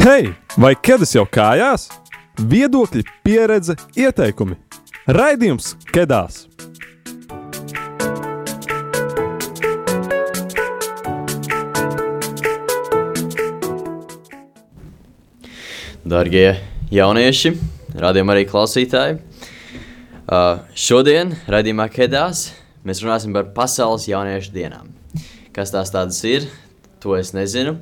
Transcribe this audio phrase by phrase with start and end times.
[0.00, 1.82] Hei, vai ķēdes jau kājās?
[2.48, 4.54] Viedokļi, pieredze, ieteikumi.
[5.12, 6.46] Raidījums Kedās!
[16.00, 16.46] Darbie
[16.96, 17.52] jaunieši,
[18.00, 22.46] radījuma arī klausītāji, uh, šodien raidījumā Kedās
[22.88, 24.88] mēs runāsim par pasaules jauniešu dienām.
[25.52, 26.48] Kas tās tādas ir,
[27.04, 27.76] to es nezinu,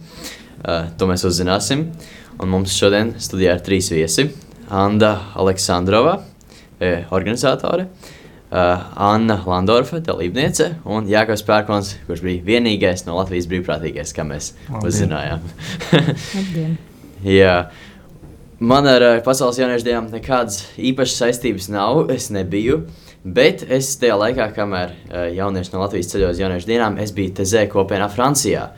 [0.65, 1.89] uh, to mēs uzzināsim.
[2.39, 4.29] Un mums šodien studijā ir trīs viesi.
[4.69, 6.19] Anna Aleksandrova,
[6.81, 7.89] eh, organizatore,
[8.53, 14.53] uh, Anna Landorfa, dalībniece, un Jānis Pērkons, kurš bija vienīgais no Latvijas brīvprātīgais, kā mēs
[14.69, 14.89] Labdien.
[14.91, 15.41] uzzinājām.
[17.41, 17.57] Jā.
[18.59, 22.09] Man ar uh, pasaules jauniešu dienām nekādas īpašas saistības nav.
[22.11, 22.83] Es nebiju.
[23.25, 27.35] Bet es tajā laikā, kamēr uh, jaunieši no Latvijas ceļoja uz jauniešu dienām, es biju
[27.41, 28.69] TZ kopienā Francijā.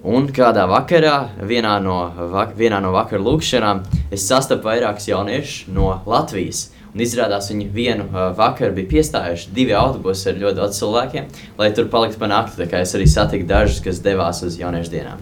[0.00, 1.94] Un kādā vakarā, vienā no,
[2.32, 6.70] vak vienā no vakara lūkšanām, es sastapu vairākus jauniešus no Latvijas.
[6.94, 11.26] Un izrādās, viņi vienu uh, vakaru bija piestājuši divi autobusi ar ļoti daudz cilvēkiem,
[11.60, 12.56] lai tur paliktu pa nakti.
[12.62, 15.20] Tā kā es arī satiku dažus, kas devās uz jauniešu dienām.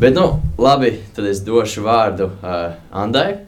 [0.00, 3.42] Bet, nu, labi, tad es došu vārdu uh, Andai.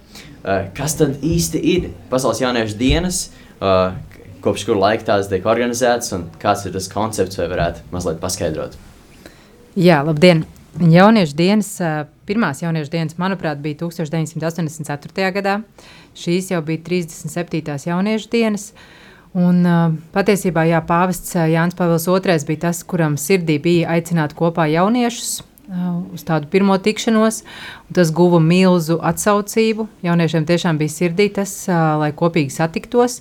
[0.44, 3.96] Uh, kas tad īsti ir Pasaules jauniešu dienas, uh,
[4.44, 8.76] kopš kura laika tās tiek organizētas un kāds ir tas koncepts, vai varētu mazliet paskaidrot?
[9.76, 10.46] Jā, labdien!
[10.80, 11.66] Jauniešu dienas,
[12.24, 15.26] pirmās jauniešu dienas, manuprāt, bija 1984.
[15.34, 15.56] gadā.
[16.16, 17.74] Šīs jau bija 37.
[17.84, 18.70] jauniešu dienas.
[19.36, 19.58] Un,
[20.14, 25.42] patiesībā jā, pāvests Jānis Pāvils II bija tas, kuram sirdī bija aicināt kopā jauniešus
[26.14, 27.42] uz tādu pirmo tikšanos.
[27.92, 29.90] Tas guva milzu atsaucību.
[30.08, 33.18] Jauniešiem tiešām bija sirdī tas, lai kopīgi satiktos.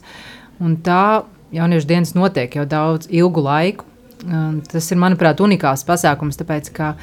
[0.63, 3.89] Un tā jauniešu dienas notiek jau daudz ilgu laiku.
[4.23, 6.93] Tas ir, manuprāt, unikāls pasākums, tāpēc ka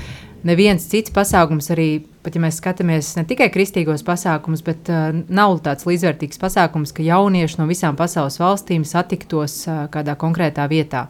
[0.47, 1.89] neviens cits pasākums, arī
[2.23, 7.05] pat ja mēs skatāmies ne tikai kristīgos pasākumus, bet uh, nav tāds līdzvērtīgs pasākums, ka
[7.07, 11.09] jaunieši no visām pasaules valstīm satiktos uh, kādā konkrētā vietā.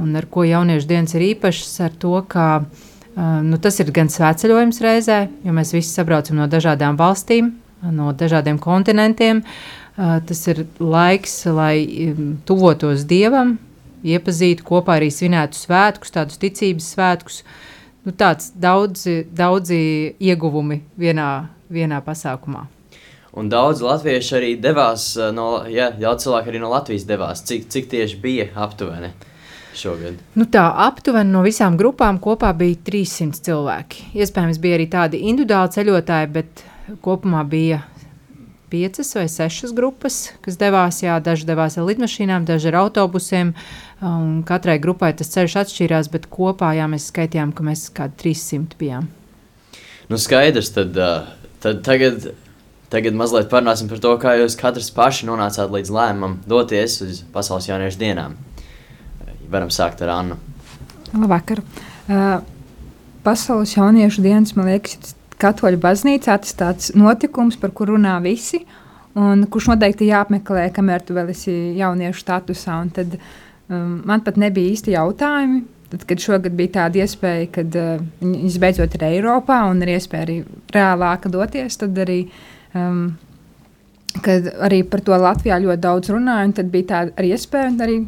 [0.00, 4.12] Un ar ko jauniešu dienas ir īpašs, ar to, ka uh, nu, tas ir gan
[4.12, 7.54] svētceļojums reizē, jo mēs visi sabraucam no dažādām valstīm,
[7.94, 9.44] no dažādiem kontinentiem.
[9.94, 11.76] Uh, tas ir laiks, lai
[12.10, 13.56] um, tuvotos Dievam,
[14.04, 17.42] iepazītu kopā arī svinētu svētkus, tādus ticības svētkus.
[18.04, 19.80] Nu, tāds daudzi, daudzi
[20.20, 21.28] ieguvumi vienā,
[21.72, 22.66] vienā pasākumā.
[23.34, 27.42] Un daudz latviešu arī devās, uh, no, jā, daudz cilvēku arī no Latvijas devās.
[27.48, 29.10] Cik, cik tieši bija aptuveni
[29.74, 30.20] šogad?
[30.38, 34.06] Nu, tā aptuveni no visām grupām kopā bija 300 cilvēki.
[34.20, 36.62] Iespējams, bija arī tādi individuāli ceļotāji, bet
[37.02, 37.80] kopumā bija
[38.74, 40.98] piecas vai sešas grupas, kas devās.
[41.04, 43.52] Jā, daži devās ar lidmašīnām, daži ar autobusiem.
[44.04, 48.80] Un katrai grupai tas ceļš atšķīrās, bet kopā jā, mēs skaitījām, ka mēs kādi 300
[48.80, 49.06] bijām.
[50.10, 50.98] Nu, skaidrs, tad,
[51.64, 52.26] tad tagad,
[52.92, 57.70] tagad mazliet parunāsim par to, kā jūs katrs paši nonācāt līdz lēmumam doties uz Pasaules
[57.70, 58.34] jauniešu dienām.
[59.54, 60.40] Varam sākt ar Annu.
[61.14, 61.62] Labvakar.
[62.10, 62.40] Uh,
[63.24, 68.64] Pasaules jauniešu dienas, man liekas, ir katoļu baznīcā tas tāds notikums, par kuru runā visi,
[69.18, 72.80] un kurš noteikti jāapmeklē, kamēr tu vēl esi jauniešu statusā.
[72.82, 75.62] Un tad um, man pat nebija īsti jautājumi.
[75.92, 80.26] Tad, kad šogad bija tāda iespēja, kad uh, viņas beidzot ir Eiropā un ir iespēja
[80.26, 80.40] arī
[80.74, 82.24] reālāk doties, tad arī,
[82.74, 83.04] um,
[84.24, 87.86] kad arī par to Latvijā ļoti daudz runāja, un tad bija tāda arī iespēja, un
[87.86, 88.00] arī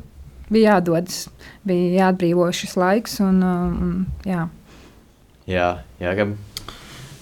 [0.50, 1.26] bija jādodas,
[1.66, 3.20] bija jāatbrīvo šis laiks.
[3.22, 3.96] Un, um,
[4.26, 4.48] jā.
[5.46, 5.70] Jā,
[6.02, 6.36] jā Gab.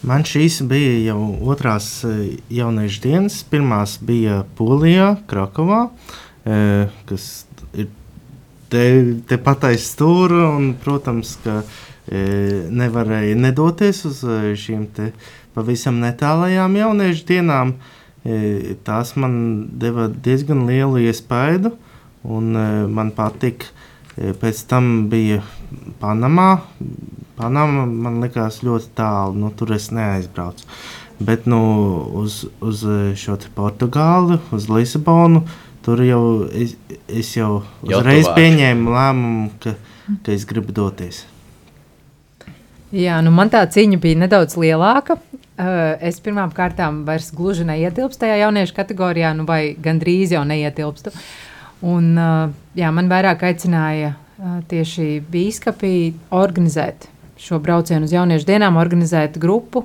[0.04, 3.38] Man šīs bija jau otrās eh, jauniešu dienas.
[3.48, 5.86] Pirmās bija Polijā, Krakovā,
[6.44, 7.28] eh, kas
[7.72, 7.88] ir
[8.72, 8.84] te,
[9.24, 10.50] te patais stūra.
[10.58, 14.20] Un, protams, ka eh, nevarēja nedoties uz
[14.60, 14.84] šīm
[15.56, 17.76] pavisam netālajām jauniešu dienām.
[18.84, 19.34] Tās man
[19.76, 21.74] deva diezgan lielu iespaidu,
[22.24, 22.56] un
[22.88, 23.68] man patika.
[24.16, 25.42] Pēc tam bija
[26.00, 26.48] Panamā,
[27.38, 30.66] Panama man likās ļoti tālu, nu, tur es neaizbraucu.
[31.24, 31.60] Bet nu,
[32.20, 32.82] uz, uz
[33.18, 35.44] šo Portugāli, uz Lisabonu,
[35.84, 36.74] tur jau es,
[37.08, 38.38] es jau uzreiz tuvāk.
[38.38, 39.76] pieņēmu lēmumu, ka,
[40.26, 41.24] ka es gribu doties.
[42.94, 45.18] Jā, nu man tā cīņa bija nedaudz lielāka.
[45.54, 51.12] Uh, es pirmām kārtām vairs gluži neietilpstu tajā jauniešu kategorijā, nu vai gandrīz jau neietilpstu.
[51.86, 54.16] Un, uh, jā, man vairāk aicināja
[54.68, 55.96] tieši bīskapi
[56.34, 57.08] organizēt
[57.38, 59.84] šo braucienu uz jauniešu dienām, organizēt grupu,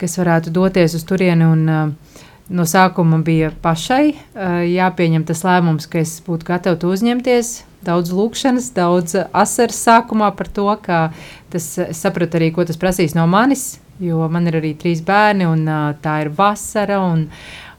[0.00, 1.46] kas varētu doties uz turieni.
[1.46, 2.18] Un, uh,
[2.52, 7.54] no sākuma bija pašai uh, jāpieņem tas lēmums, ka es būtu gatava to uzņemties.
[7.82, 11.08] Daudz lūkšanas, daudz asaras sākumā par to, ka
[11.50, 13.80] tas, es sapratu arī, ko tas prasīs no manis.
[14.02, 17.00] jo man ir arī trīs bērni, un uh, tā ir vasara.
[17.02, 17.28] Un,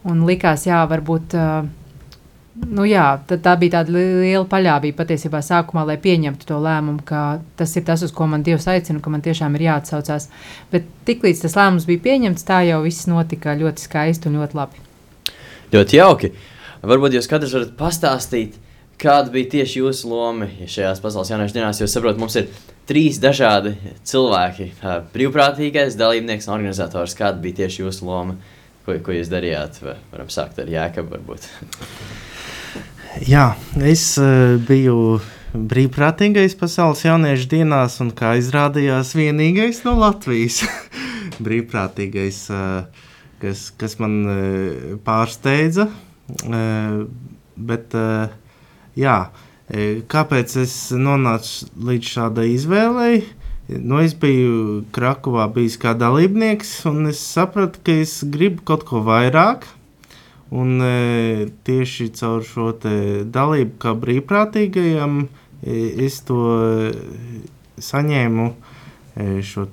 [0.04, 1.38] un likās, jā, varbūt.
[1.40, 1.83] Uh,
[2.54, 7.72] Nu jā, tā bija tāda liela paļāvība patiesībā sākumā, lai pieņemtu to lēmumu, ka tas
[7.80, 10.28] ir tas, uz ko man Dievs aicina, ka man tiešām ir jāatsaucās.
[10.70, 14.84] Bet tiklīdz tas lēmums bija pieņemts, tā jau viss notika ļoti skaisti un ļoti labi.
[15.74, 16.30] Ļoti jauki.
[16.86, 18.60] Varbūt jūs katrs varat pastāstīt,
[19.02, 21.82] kāda bija tieši jūsu loma šajās pasaules jauniešu dienās.
[21.82, 22.52] Jo saprotu, mums ir
[22.90, 23.74] trīs dažādi
[24.06, 24.70] cilvēki.
[25.16, 27.18] Brīvprātīgais, dalībnieks un organizators.
[27.18, 28.38] Kāda bija tieši jūsu loma?
[28.86, 29.82] Ko, ko jūs darījāt?
[30.12, 31.50] Varam sākt ar Jēkabu varbūt.
[33.22, 35.20] Jā, es uh, biju
[35.54, 40.64] brīvprātīgais pasaules jauniešu dienās, un kā izrādījās, vienīgais no Latvijas
[41.46, 43.12] brīvprātīgais, uh,
[43.44, 44.40] kas, kas man uh,
[45.06, 45.92] pārsteidza.
[47.54, 47.94] Bet,
[48.98, 49.18] jā,
[50.10, 53.20] kāpēc es nonācu līdz šādai izvēlei?
[53.70, 59.04] Nu, es biju Krakovā, bijis kā dalībnieks, un es sapratu, ka es gribu kaut ko
[59.06, 59.68] vairāk.
[60.54, 65.24] Un e, tieši caur šo dalību, kā brīvprātīgajam,
[65.66, 66.92] e, es to e,
[67.82, 68.52] saņēmu
[69.46, 69.64] šo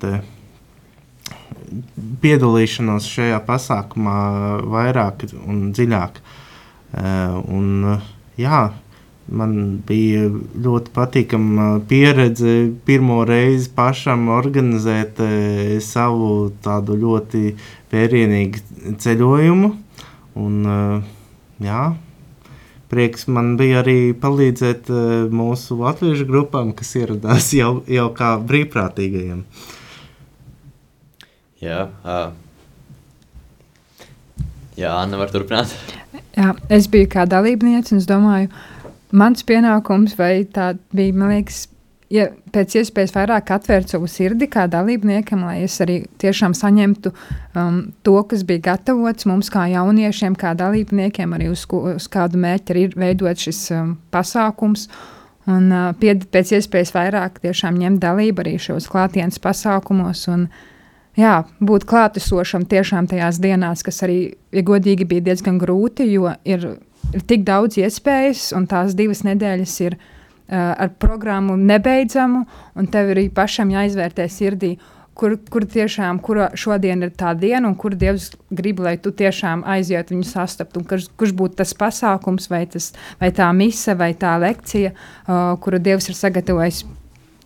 [2.20, 4.16] piedalīšanos šajā pasākumā
[4.68, 6.18] vairāk un dziļāk.
[7.56, 7.68] Un,
[8.36, 8.58] jā,
[9.40, 9.54] man
[9.88, 10.26] bija
[10.60, 15.22] ļoti patīkama pieredze pirmo reizi pašam organizēt
[15.86, 17.54] savu tādu ļoti
[17.94, 19.72] vērienīgu ceļojumu.
[20.40, 21.02] Un, eh,
[21.66, 21.82] jā,
[22.90, 29.44] prieks man bija arī palīdzēt eh, mūsu latviešu grupām, kas ieradās jau, jau kā brīvprātīgajiem.
[31.60, 32.30] Jā, uh,
[34.80, 35.74] jā Anna var turpināt.
[36.32, 38.48] Jā, es biju kā dalībniece, un es domāju,
[39.12, 41.66] mans pienākums vai tā bija, man liekas,
[42.10, 47.80] ja pēc iespējas vairāk atvērt savu sirdi kā dalībniekam, lai es arī tiešām saņemtu um,
[48.06, 52.98] to, kas bija gatavots mums kā jauniešiem, kā dalībniekiem, arī uz, uz kādu mērķi ir
[52.98, 54.88] veidot šis um, pasākums.
[55.50, 60.26] Un uh, pie, pēc iespējas vairāk tiešām ņemt dalību arī šajos klātienes pasākumos.
[60.34, 60.46] Un,
[61.18, 64.20] jā, būt klātesošam tiešām tajās dienās, kas arī,
[64.54, 66.72] ja godīgi, bija diezgan grūti, jo ir,
[67.14, 70.19] ir tik daudz iespējas, un tās divas nedēļas ir ielikās
[70.50, 72.44] ar programmu nebeidzamu,
[72.74, 74.74] un tev arī pašam jāizvērtē sirdī,
[75.14, 79.62] kur, kur tiešām kur šodien ir tā diena, un kur Dievs grib, lai tu tiešām
[79.68, 84.12] aizietu viņu sastapt, un kurš, kurš būtu tas pasākums, vai, tas, vai tā mise, vai
[84.18, 86.84] tā lekcija, uh, kuru Dievs ir sagatavojis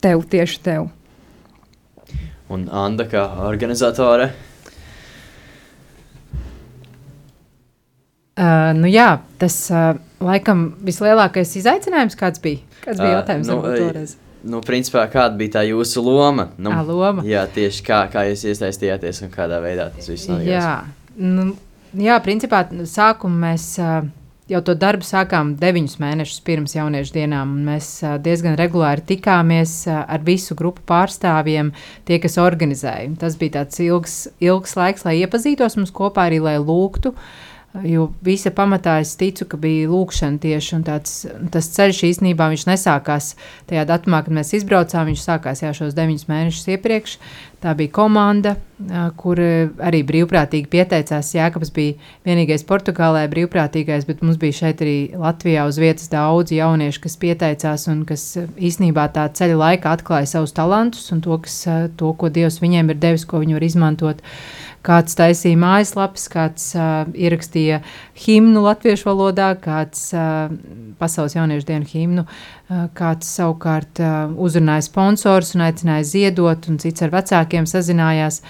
[0.05, 0.89] tev tieši tev.
[2.53, 4.31] Un Anna kā organizatore?
[4.31, 4.54] Uh,
[8.75, 9.95] nu jā, tas uh,
[10.25, 12.63] laikam vislielākais izaicinājums kāds bija.
[12.83, 13.51] Kāds bija jautājums?
[13.51, 14.17] Uh, nu, toreiz?
[14.45, 16.51] Nu, principā, kāda bija tā jūsu loma?
[16.59, 17.23] Nu, à, loma?
[17.25, 20.51] Jā, tieši kā, kā jūs iesaistījāties un kādā veidā tas viss notiek.
[20.51, 20.83] Jā,
[21.17, 21.55] nu,
[21.97, 23.71] jā, principā sākumā mēs.
[23.81, 24.11] Uh,
[24.51, 27.55] jau to darbu sākām deviņus mēnešus pirms jauniešu dienām.
[27.65, 27.87] Mēs
[28.21, 31.71] diezgan regulāri tikāmies ar visu grupu pārstāvjiem,
[32.05, 33.15] tie, kas organizēja.
[33.23, 37.15] Tas bija tāds ilgs, ilgs laiks, lai iepazītos mums kopā, arī lai lūgtu.
[37.15, 43.32] Uh, Jo visa pamatā es ticu, ka bija lūkšana tieši tāds, tas ceļš īstenībā nesākās
[43.67, 45.08] tajā datumā, kad mēs izbraucām.
[45.10, 47.17] Viņš sākās jau šos deviņus mēnešus iepriekš.
[47.65, 48.53] Tā bija komanda,
[49.19, 51.32] kur arī brīvprātīgi pieteicās.
[51.34, 51.96] Jēkabs bija
[52.29, 57.89] vienīgais Portugālē brīvprātīgais, bet mums bija šeit arī Latvijā uz vietas daudzi jaunieši, kas pieteicās
[57.91, 61.65] un kas īstenībā tā ceļa laikā atklāja savus talantus un to, kas,
[61.99, 64.22] to ko Dievs viņiem ir devis, ko viņi var izmantot.
[64.84, 67.79] Uh, Kāds taisīja mājaslapas, kāds uh, ierakstīja
[68.20, 70.53] himnu latviešu valodā, kāds uh,
[71.00, 77.06] pasaules jauniešu dienu himnu, uh, kāds savukārt uh, uzrunāja sponsors un aicināja ziedot, un cits
[77.06, 78.43] ar vecākiem sazinājās.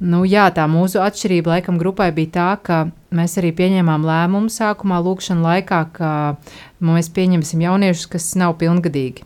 [0.00, 2.82] Nu, jā, tā mūsu atšķirība laikam grupai bija tā, ka
[3.16, 6.12] mēs arī pieņēmām lēmumu sākumā lūkšana laikā, ka
[6.84, 9.24] mēs pieņemsim jauniešus, kas nav pilngadīgi.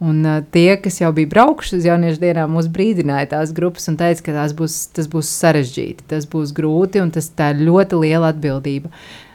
[0.00, 3.98] Un uh, tie, kas jau bija braukuši uz jauniešu dienām, mūs brīdināja tās grupas un
[4.00, 8.88] teica, ka būs, tas būs sarežģīti, tas būs grūti un tas ir ļoti liela atbildība.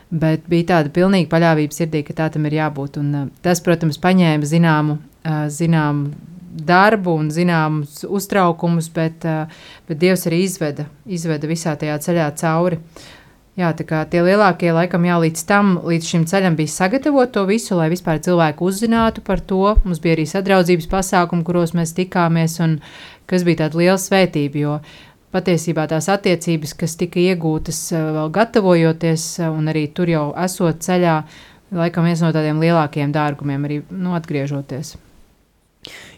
[0.10, 2.98] Bet bija tāda pilnīga paļāvība sirdī, ka tā tam ir jābūt.
[3.02, 6.16] Un, uh, tas, protams, paņēma zināmu, uh, zināmu
[6.66, 12.82] darbu un zināmus uztraukumus, bet, uh, bet Dievs arī izveda, izveda visā tajā ceļā cauri.
[12.82, 13.15] Uh,
[13.56, 17.46] Jā, tā kā tie lielākie laikam jā, līdz tam, līdz šim ceļam bija sagatavot to
[17.48, 19.78] visu, lai vispār cilvēku uzzinātu par to.
[19.86, 22.82] Mums bija arī sadraudzības pasākumi, kuros mēs tikāmies, un
[23.32, 24.74] kas bija tāda liela svētība, jo
[25.32, 31.16] patiesībā tās attiecības, kas tika iegūtas vēl gatavojoties, un arī tur jau esot ceļā,
[31.80, 34.98] laikam viens no tādiem lielākajiem dārgumiem arī nu, atgriežoties.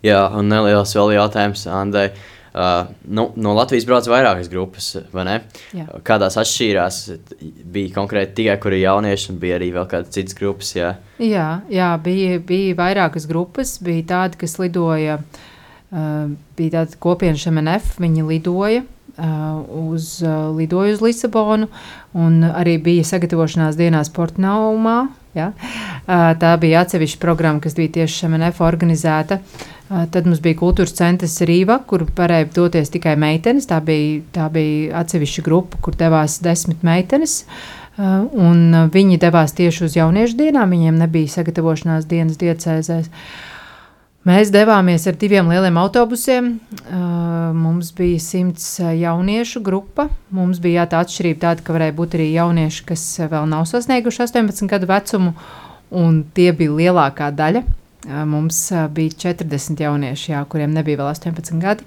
[0.02, 2.08] Jā, un neliels vēl jautājums Andai.
[2.10, 5.36] Uh, nu, no Latvijas brauc vairākas grupas, vai ne?
[5.78, 5.86] Jā.
[6.08, 7.02] Kādās atšķīrās
[7.74, 10.72] bija konkrēti tikai, kur ir jaunieši, un bija arī vēl kādas citas grupas.
[10.78, 13.78] Jā, Jā, jā bija, bija vairākas grupas.
[13.82, 18.86] Bija tādi, kas lidoja, uh, bija tāda kopiena MNF, viņi lidoja.
[19.18, 19.64] Uh,
[19.96, 21.72] uz, uh, lidoja uz Lisabonu,
[22.14, 25.08] un arī bija sagatavošanās dienā Sportnaumā.
[25.34, 25.48] Ja?
[25.58, 29.40] Uh, tā bija atsevišķa programma, kas bija tieši MNF organizēta.
[29.42, 33.70] Uh, tad mums bija kultūras centrs Rīva, kur varēja doties tikai meitenes.
[33.70, 37.44] Tā bija, tā bija atsevišķa grupa, kur devās desmit meitenes.
[37.98, 43.08] Uh, un viņi devās tieši uz jauniešu dienām, viņiem nebija sagatavošanās dienas diecēzēs.
[44.28, 46.52] Mēs devāmies ar diviem lieliem autobusiem.
[46.84, 50.10] Uh, mums bija simts jauniešu grupa.
[50.36, 54.68] Mums bija tā atšķirība tāda, ka varēja būt arī jaunieši, kas vēl nav sasnieguši 18
[54.68, 55.34] gadu vecumu,
[55.96, 57.64] un tie bija lielākā daļa.
[58.08, 61.84] Uh, Mums uh, bija 40 jaunieši, jā, kuriem nebija vēl 18 gadi.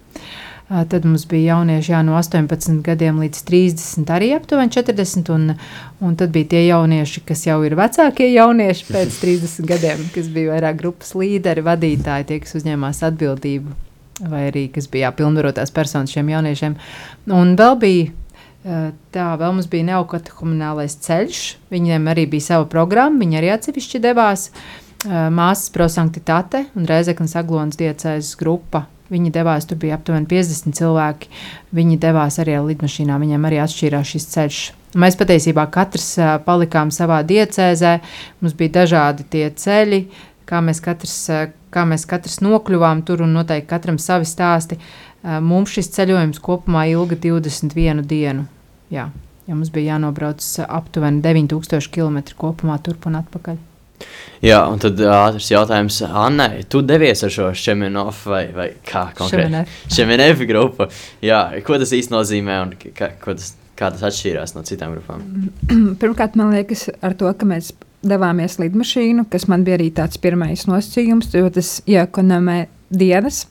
[0.70, 5.30] Uh, Tad mums bija jaunieši jā, no 18 gadiem līdz 30, arī aptuveni 40.
[5.34, 5.54] Un,
[6.04, 10.52] un tad bija tie jaunieši, kas jau ir vecākie jaunieši pēc 30 gadiem, kas bija
[10.52, 13.74] vairāk grupas līderi, vadītāji, tie, kas uzņēmās atbildību,
[14.28, 16.76] vai arī kas bija jā, pilnvarotās personas šiem jauniešiem.
[17.34, 18.84] Un vēl bija
[19.16, 21.42] tā, vēl mums bija neokatekuminālais ceļš.
[21.72, 24.50] Viņiem arī bija sava programma, viņi arī atsevišķi devās.
[24.52, 31.30] Uh, Māsas prosanktitāte un Reizeknas Aglonas diecēzes grupa Viņi devās, tur bija aptuveni 50 cilvēki.
[31.74, 34.58] Viņi devās arī ar lidmašīnām, viņiem arī atšķīrās šis ceļš.
[35.02, 37.96] Mēs patiesībā katrs ā, palikām savā diecēzē,
[38.40, 40.00] mums bija dažādi tie ceļi,
[40.46, 41.40] kā mēs katrs, ā,
[41.74, 44.78] kā mēs katrs nokļuvām tur un noteikti katram savi stāsti.
[45.22, 48.46] Mums šis ceļojums kopumā ilga 21 dienu.
[48.94, 49.08] Jā,
[49.46, 53.60] ja mums bija jānobrauc aptuveni 9000 km kopumā turp un atpakaļ.
[54.40, 59.10] Jā un tad ā, ātrs jautājums, Anna, tu devies ar šo Šeminov vai, vai kā
[59.16, 59.50] konkrēti?
[59.50, 59.74] Šemenef.
[59.92, 60.86] Šeminov grupu.
[61.24, 65.26] Jā, ko tas īsti nozīmē un kā, tas, kā tas atšķīrās no citām grupām?
[66.00, 67.74] Pirmkārt, man liekas, ar to, ka mēs
[68.06, 73.44] devāmies lidmašīnu, kas man bija arī tāds pirmais nosacījums, jo tas iekonomē dienas,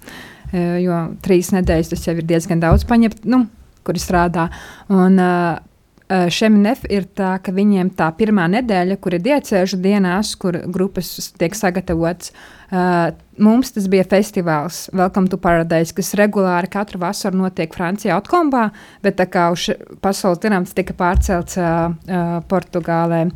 [0.49, 3.45] eh, jo trīs nedēļas tas jau ir diezgan daudz paņemt, nu,
[3.85, 4.49] kuri strādā.
[4.89, 5.68] Un, uh,
[6.09, 11.11] Šiem nef ir tā, ka viņiem tā pirmā nedēļa, kur ir diecēžu dienās, kur grupas
[11.37, 12.31] tiek sagatavotas,
[12.73, 18.71] uh, mums tas bija festivāls Welcome to Paradise, kas regulāri katru vasaru notiek Francijā, Otkombā,
[19.05, 19.69] bet tā kā uz
[20.01, 23.27] pasaules dienām tas tika pārcelts uh, uh, Portugālē.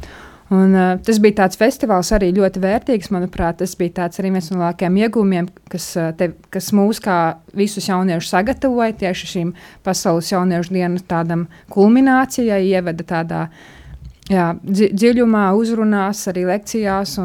[0.54, 3.10] Un, uh, tas bija tāds festivāls arī ļoti vērtīgs.
[3.16, 5.88] Manuprāt, tas bija arī viens no lielākajiem iegūmiem, kas,
[6.20, 7.18] te, kas mūs kā
[7.58, 9.56] visus jauniešus sagatavoja tieši šīm
[9.86, 13.42] pasaules jauniešu dienas tādam kulminācijai, ieveda tādā
[14.30, 17.18] jā, dzi dziļumā, uzrunās, arī lekcijās.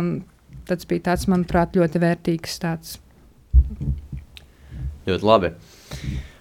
[0.69, 2.99] Tas bija tāds, manuprāt, ļoti vērtīgs tāds
[5.09, 5.53] Ļoti labi.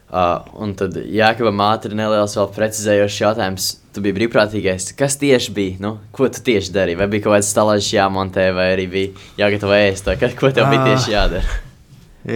[0.07, 3.65] Uh, un tad Jākabam ātri neliels vēl precizējošs jautājums.
[3.91, 4.93] Tu biji brīvprātīgais.
[4.95, 5.79] Kas tieši bija?
[5.83, 6.99] Nu, ko tu tieši darīji?
[7.01, 10.07] Vai bija kaut kāds stalāžs jāmontē, vai arī bija jāgatavo ēst?
[10.39, 10.87] Ko tev bija Ā.
[10.93, 11.57] tieši jādara?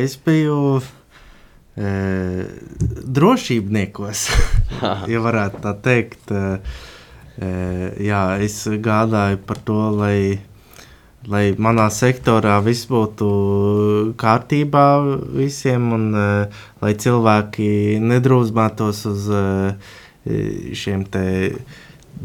[0.02, 0.82] Es biju
[1.80, 1.94] e,
[3.20, 4.26] drošībniekos,
[5.14, 6.32] ja varētu tā teikt.
[6.32, 7.52] E,
[8.04, 10.42] jā, es gādāju par to, lai,
[11.30, 13.30] lai manā sektorā viss būtu
[14.22, 14.86] kārtībā
[15.38, 16.28] visiem, un e,
[16.82, 19.44] lai cilvēki nedrūzmētos uz e,
[20.78, 21.26] šiem te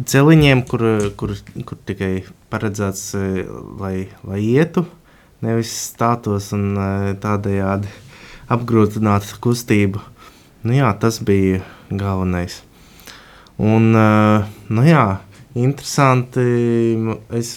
[0.09, 0.87] celiņiem, kur,
[1.17, 1.35] kur,
[1.69, 2.13] kur tikai
[2.53, 3.49] paredzēts, e,
[3.81, 4.87] lai, lai ietu
[5.45, 7.91] nevis stātos un eh, tādējādi
[8.53, 10.03] apgrūtinātu kustību.
[10.67, 12.61] Nu, jā, tas bija galvenais.
[13.59, 15.07] Un, eh, nu, jā,
[15.55, 16.47] interesanti.
[17.31, 17.57] Es,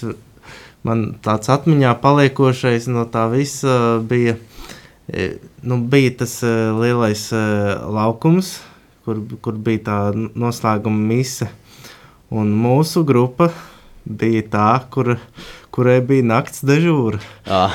[0.87, 4.37] man tāds atmiņā paliekošais no tā visa bija,
[5.11, 8.59] eh, nu, bija tas eh, lielais eh, laukums,
[9.05, 11.49] kur, kur bija tā noslēguma mise.
[12.29, 13.49] Un mūsu grupa
[14.05, 15.15] bija tā, kur,
[15.73, 17.21] kurai bija nakts dežūra.
[17.49, 17.73] Ah,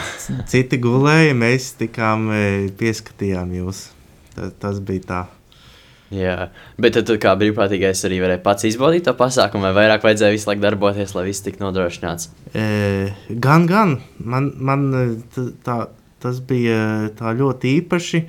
[0.50, 2.44] Citi gulēja, mēs tikām e,
[2.78, 3.88] pieskatījām jūs.
[4.34, 5.22] Tas, tas bija tā.
[6.14, 6.48] Jā,
[6.80, 10.64] bet tad kā brīvprātīgais arī varēji pats izbaudīt to pasākumu, vai vairāk vajadzēja visu laiku
[10.64, 12.30] darboties, lai viss tiktu nodrošināts?
[12.54, 12.64] E,
[13.30, 13.98] gan, gan.
[14.18, 15.04] Man, man e,
[15.66, 15.78] tā,
[16.22, 18.24] tas bija tā ļoti īpaši.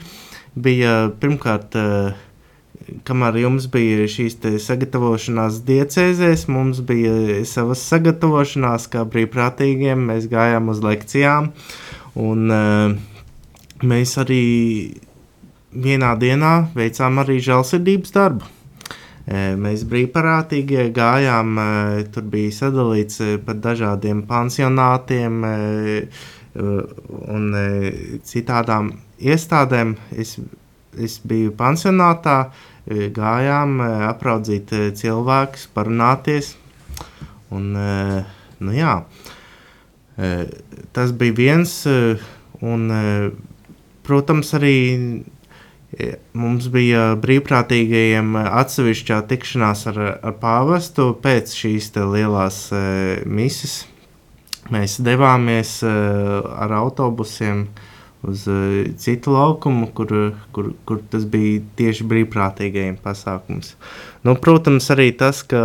[0.55, 10.07] Bija pirmkārt, e, kamēr jums bija šīs sagatavošanās diecēzēs, mums bija savas sagatavošanās kā brīvprātīgiem.
[10.11, 11.51] Mēs gājām uz lekcijām.
[12.15, 12.63] Un, e,
[13.83, 14.45] mēs arī
[15.75, 18.51] vienā dienā veicām arī žēlsirdības darbu.
[19.25, 25.41] E, Mēs brīvprātīgie gājām, e, tur bija sadalīts e, pa dažādiem pansionātiem
[26.55, 27.47] un
[28.23, 29.97] citādām iestādēm.
[30.15, 30.37] Es
[30.95, 32.35] es biju pansionātā,
[32.87, 36.53] gājām apraudzīt cilvēkus, parunāties.
[37.51, 38.93] Un, nu jā,
[40.95, 41.73] tas bija viens,
[42.63, 42.87] un,
[44.07, 44.77] protams, arī
[46.35, 52.81] Mums bija brīvprātīgajiem atsevišķā tikšanās ar, ar pāvestu pēc šīs lielās e,
[53.25, 53.85] mises.
[54.73, 55.91] Mēs devāmies e,
[56.65, 57.67] ar autobusiem
[58.27, 60.11] uz e, citu laukumu, kur,
[60.51, 63.75] kur, kur tas bija tieši brīvprātīgajiem pasākums.
[64.25, 65.61] Nu, protams, arī tas, ka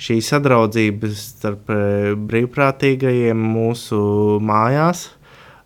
[0.00, 1.82] šī sadraudzība starp e,
[2.16, 4.00] brīvprātīgajiem mūsu
[4.40, 5.10] mājās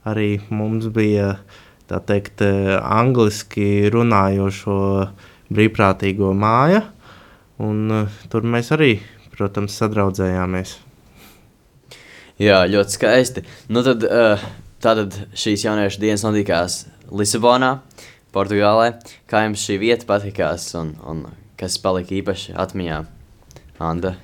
[0.06, 4.78] arī mums bija uh, tā teikt, eh, angliski runājošo
[5.52, 6.82] brīvprātīgo māju.
[7.62, 8.98] Un, uh, tur mēs arī,
[9.32, 10.74] protams, sadraudzējāmies.
[12.42, 13.44] Jā, ļoti skaisti.
[13.72, 14.42] Nu tad, uh,
[14.84, 17.78] tātad šīs jauniešu dienas notikās Lisabonā,
[18.34, 18.90] Portugālē.
[19.30, 21.24] Kā jums šī vieta patikās un, un
[21.56, 23.00] kas palika īpaši atmiņā?
[23.80, 24.16] Anda?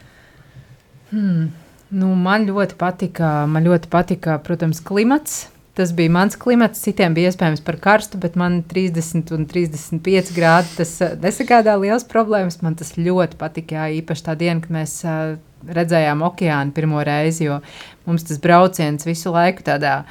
[1.09, 1.49] Hmm.
[1.93, 5.47] Nu, man ļoti patika, man ļoti patika, protams, klimats.
[5.73, 10.75] Tas bija mans klimats, citiem bija iespējams par karstu, bet man 30 un 35 grādi
[10.77, 12.61] tas uh, nesagādā liels problēmas.
[12.65, 17.47] Man tas ļoti patika, jā, īpaši tā diena, kad mēs uh, redzējām okeānu pirmo reizi,
[17.49, 17.63] jo
[18.05, 20.03] mums tas brauciens visu laiku tādā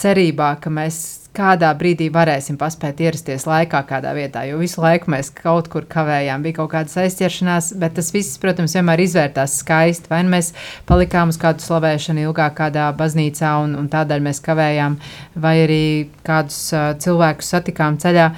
[0.00, 5.32] cerībā, ka mēs kādā brīdī varēsim paspēt ierasties laikā kādā vietā, jo visu laiku mēs
[5.34, 10.10] kaut kur kavējām, bija kaut kādas aizķeršanās, bet tas viss, protams, vienmēr izvērtās skaisti.
[10.12, 10.52] Vai nu mēs
[10.88, 14.98] palikām uz kādu slavēšanu ilgāk kādā baznīcā un, un tādēļ mēs kavējām,
[15.44, 15.84] vai arī
[16.26, 18.32] kādus uh, cilvēkus satikām ceļā.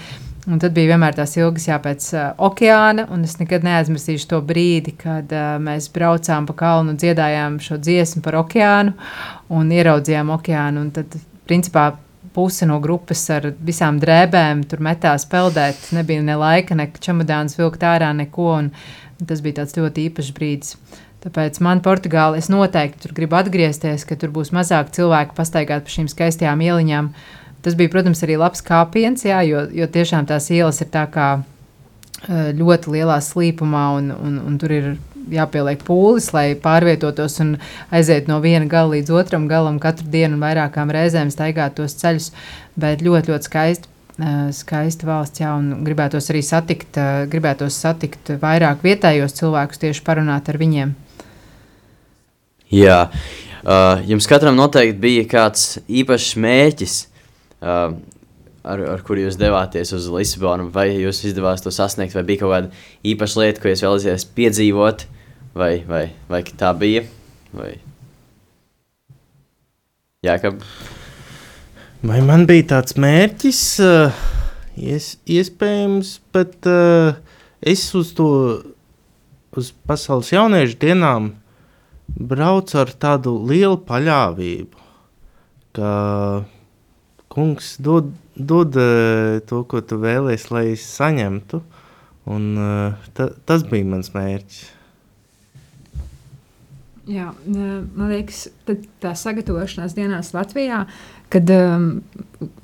[0.44, 4.92] Un tad bija vienmēr tās ilgas jāpēc uh, okeāna, un es nekad neaizmirsīšu to brīdi,
[5.00, 8.92] kad uh, mēs braucām pa kalnu, dziedājām šo dziesmu par okeānu
[9.56, 10.84] un ieraudzījām okeānu.
[10.84, 11.16] Un tad,
[11.48, 11.94] principā,
[12.34, 15.90] puse no grupas ar visām drēbēm, tur metās peldēt.
[15.94, 18.58] Nebija ne laika, ne čemodāns vilkt ārā, neko.
[19.24, 20.74] Tas bija tāds ļoti īpašs brīdis.
[21.24, 25.94] Tāpēc man Portugāla, es noteikti tur gribu atgriezties, ka tur būs mazāk cilvēku pastaigāt pa
[25.94, 27.08] šīm skaistajām ieliņām.
[27.64, 31.28] Tas bija, protams, arī labs kāpiens, jā, jo, jo tiešām tās ielas ir tā kā
[31.40, 34.90] eh, ļoti lielā slīpumā, un, un, un tur ir
[35.32, 37.56] jāpieliek pūlis, lai pārvietotos un
[37.94, 42.30] aiziet no viena gala līdz otram galam katru dienu un vairākām reizēm staigāt tos ceļus.
[42.80, 43.90] Bet ļoti, ļoti skaisti.
[44.54, 47.00] Skaista valsts, jā, un gribētos arī satikt,
[47.32, 50.92] gribētos satikt vairāk vietējos cilvēkus, tieši parunāt ar viņiem.
[52.74, 56.94] Jā, uh, jums katram noteikti bija kāds īpašs mērķis,
[57.58, 57.96] uh,
[58.64, 60.70] ar, ar kuru jūs devāties uz Lisabonu.
[60.74, 65.06] Vai jūs izdevās to sasniegt, vai bija kaut kāda īpaša lieta, ko jūs vēlaties piedzīvot?
[65.54, 67.04] Vai, vai, vai tā bija?
[67.54, 67.76] Vai...
[70.24, 70.54] Jā, ka...
[72.04, 73.62] Vai man bija tāds mērķis?
[73.84, 74.24] Uh,
[74.76, 77.14] ies, iespējams, bet uh,
[77.64, 78.28] es uz to,
[79.56, 81.30] uz pasaules jauniešu dienām
[82.14, 84.82] braucu ar tādu lielu paļāvību,
[85.74, 85.92] ka
[87.32, 91.62] kungs dod, dod uh, to, ko tu vēlēsies, lai es saņemtu.
[92.30, 94.62] Un, uh, ta, tas bija mans mērķis.
[97.04, 98.46] Jā, man liekas,
[99.04, 100.86] tā sagatavošanās dienās Latvijā,
[101.28, 101.98] kad um,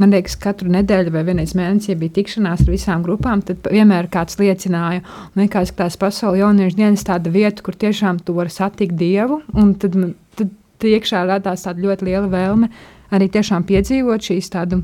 [0.01, 4.39] man liekas, katru nedēļu vai vienreiz mēnesī bija tikšanās ar visām grupām, tad vienmēr kāds
[4.41, 5.03] liecināja,
[5.35, 9.43] un liekas, ka tās pasaules jauniešu dienas tāda vieta, kur tiešām tu vari satikt Dievu,
[9.61, 9.99] un tad,
[10.41, 10.57] tad,
[10.89, 12.71] iekšā radās tāda ļoti liela vēlme
[13.13, 14.81] arī tiešām piedzīvot šīs tādu,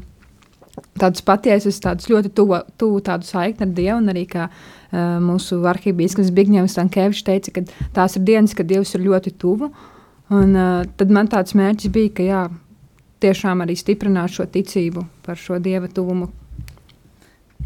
[1.00, 5.60] tādus patiesus, tādus ļoti tuvu, tuvu tādu saikni ar Dievu, un arī kā uh, mūsu
[5.70, 7.64] arhibīskais Bigņevs Tankēvičs teica, ka
[7.96, 9.70] tās ir dienas, kad Dievs ir ļoti tuvu.
[10.34, 12.42] Un, uh, tad man tāds mērķis bija, ka jā,
[13.24, 16.28] tiešām arī stiprināt šo ticību par šo Dieva tuvumu.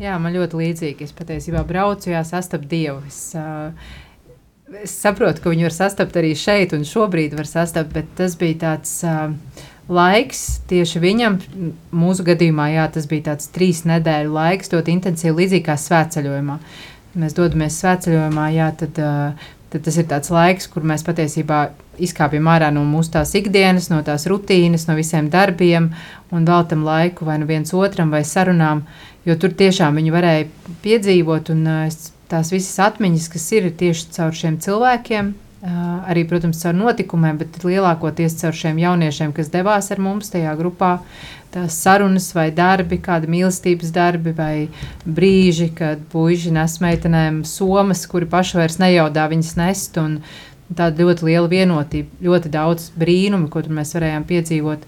[0.00, 1.08] Jā, man ļoti līdzīgi.
[1.08, 3.02] Es patiesībā braucu, jā, sastapu Dievu.
[3.08, 3.72] Es, uh,
[4.80, 8.60] es saprotu, ka viņu var sastapt arī šeit, un šobrīd var sastapt, bet tas bija
[8.68, 9.34] tāds uh,
[9.90, 11.38] laiks tieši viņam.
[11.96, 16.58] Mūsu gadījumā, jā, tas bija tāds trīs nedēļu laiks, ļoti intensīvi, līdzīgi kā svētceļojumā.
[17.20, 19.00] Mēs dodamies svētceļojumā, jā, tad,
[19.72, 21.64] tad tas ir tāds laiks, kur mēs patiesībā
[22.00, 25.90] izkāpjam ārā no mūsu tās ikdienas, no tās rutīnas, no visiem darbiem
[26.30, 28.84] un veltam laiku vai nu viens otram vai sarunām,
[29.26, 30.48] jo tur tiešām viņi varēja
[30.84, 31.66] piedzīvot un
[32.30, 38.38] tās visas atmiņas, kas ir tieši caur šiem cilvēkiem, arī, protams, caur notikumiem, bet lielākoties
[38.40, 40.94] caur šiem jauniešiem, kas devās ar mums tajā grupā,
[41.52, 44.54] tās sarunas vai darbi, kādi mīlestības darbi vai
[45.04, 50.00] brīži, kad puiši nes meitenēm somas, kuri paši vairs nejaudā viņas nest.
[50.70, 54.84] Tāda ļoti liela vienotība, ļoti daudz brīnumu, ko mēs varējām piedzīvot.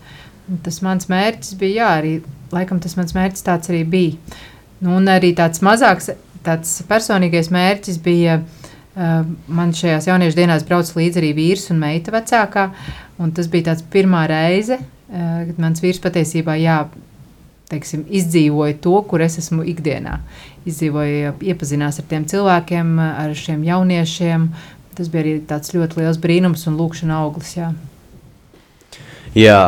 [0.62, 2.12] Tas mans mērķis bija, jā, arī
[2.54, 4.38] laikam tas mans mērķis tāds arī bija.
[4.82, 6.12] Nu, un arī tāds mazāks,
[6.46, 8.38] tāds personīgais mērķis bija.
[8.38, 8.61] Uh,
[8.94, 12.68] man šajās jauniešu dienās brauc līdzi arī vīrs un meita vecākā.
[13.22, 16.82] Un tas bija tāds pirmā reize, uh, kad mans vīrs patiesībā jā,
[17.72, 20.18] teiksim, izdzīvoja to, kur es esmu ikdienā.
[20.68, 24.50] Izdzīvoja, iepazinās ar tiem cilvēkiem, ar šiem jauniešiem.
[24.96, 27.54] Tas bija arī tāds ļoti liels brīnums un lūkšana auglis.
[27.56, 27.70] Jā,
[29.38, 29.62] jā.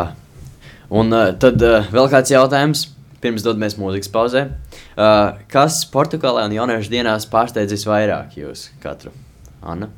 [0.93, 2.91] un uh, tad uh, vēl kāds jautājums
[3.25, 4.47] pirms dodamies mūzikas pauzē.
[4.95, 9.15] Uh, kas Portugālē un jauniešu dienās pārsteidzis vairāk jūs katru?
[9.65, 9.89] Anna?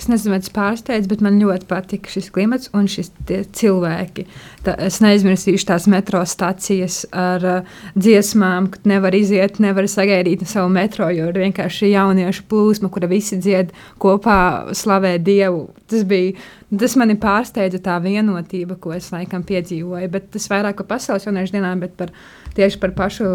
[0.00, 4.22] Es nezinu, vai tas pārsteidz, bet man ļoti patika šis klimats un šis cilvēki.
[4.64, 10.70] Tā, es neaizmirsīšu tās metro stācijas ar uh, dziesmām, kad nevar iziet, nevar sagaidīt savu
[10.72, 14.38] metro, jo ir vienkārši jauniešu plūsma, kura visi dzied kopā,
[14.80, 15.66] slavē Dievu.
[15.92, 16.32] Tas bija,
[16.80, 21.58] tas mani pārsteidza tā vienotība, ko es laikam piedzīvoju, bet tas vairāk par pasaules jauniešu
[21.58, 22.16] dienām, bet par,
[22.56, 23.28] tieši par pašu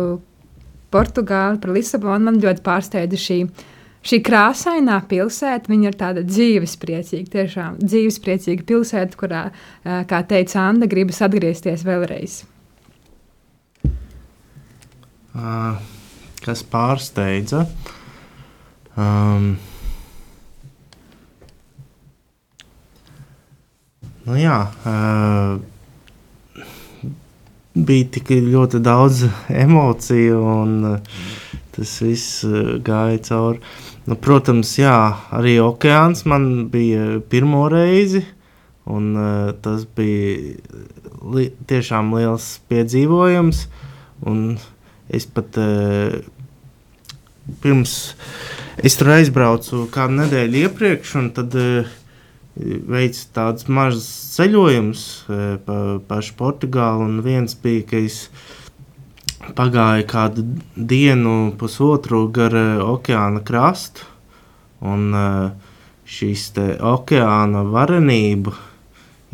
[0.90, 3.40] Portugāli, par Lisabonu man ļoti pārsteidza šī
[4.06, 9.46] šī krāsainā pilsēta, viņa ir tāda dzīvespriecīga, tiešām dzīvespriecīga pilsēta, kurā,
[9.84, 12.44] kā teica Anna, gribas atgriezties vēlreiz.
[15.36, 15.76] Uh,
[16.46, 17.66] kas pārsteidza?
[18.96, 19.58] Um,
[24.24, 26.64] nu jā, uh,
[27.76, 29.26] bija tik ļoti daudz
[29.66, 31.20] emociju, un uh,
[31.76, 33.60] tas viss uh, gāja cauri.
[34.06, 34.96] Nu, protams, jā,
[35.34, 38.22] arī okeāns man bija pirmo reizi.
[38.86, 40.60] Un, uh, tas bija
[41.34, 43.64] li tiešām liels piedzīvojums.
[45.10, 46.20] Es pat uh,
[47.62, 47.96] pirms
[48.86, 51.90] es tur aizbraucu kādu nedēļu iepriekš, un tad uh,
[52.56, 57.10] veicu tādus mazus ceļojumus uh, pa pašu Portugālu.
[57.10, 58.28] Un viens bija, ka es
[59.54, 64.08] pagāja kādu dienu, pusotru gar uh, okeāna krastu.
[64.86, 65.52] Un uh,
[66.06, 66.50] šīs
[66.86, 68.54] okeāna varenību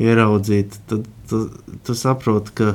[0.01, 1.41] ieraudzīt, tad tu,
[1.85, 2.73] tu saproti, ka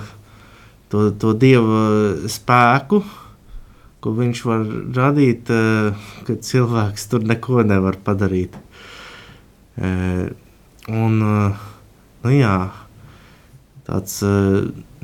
[0.93, 1.83] to, to dieva
[2.31, 3.01] spēku,
[4.05, 8.57] ko viņš var radīt, uh, kad cilvēks tur neko nevar padarīt.
[9.77, 12.55] Un, nu jā,
[13.85, 14.23] tāds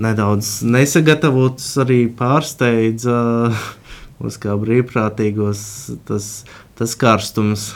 [0.03, 3.17] nedaudz nesagatavots arī pārsteidza
[4.23, 5.63] mūs kā brīvprātīgos.
[6.09, 6.31] Tas,
[6.79, 7.71] tas karstums,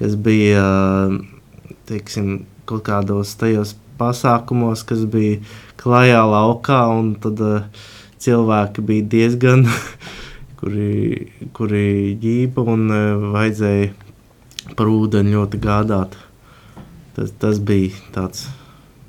[0.00, 0.64] kas bija
[1.88, 5.40] teiksim, kaut kādos tajos pasākumos, kas bija
[5.80, 7.86] klajā laukā, un tad uh,
[8.22, 9.66] cilvēki bija diezgan,
[10.60, 16.16] kuri, kuri ģība un uh, vajadzēja par ūdeni ļoti gādāt.
[17.16, 18.46] Tas, tas bija tāds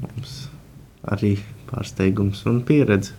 [0.02, 0.46] mums
[1.06, 1.36] arī
[1.70, 3.16] pārsteigums un pieredze.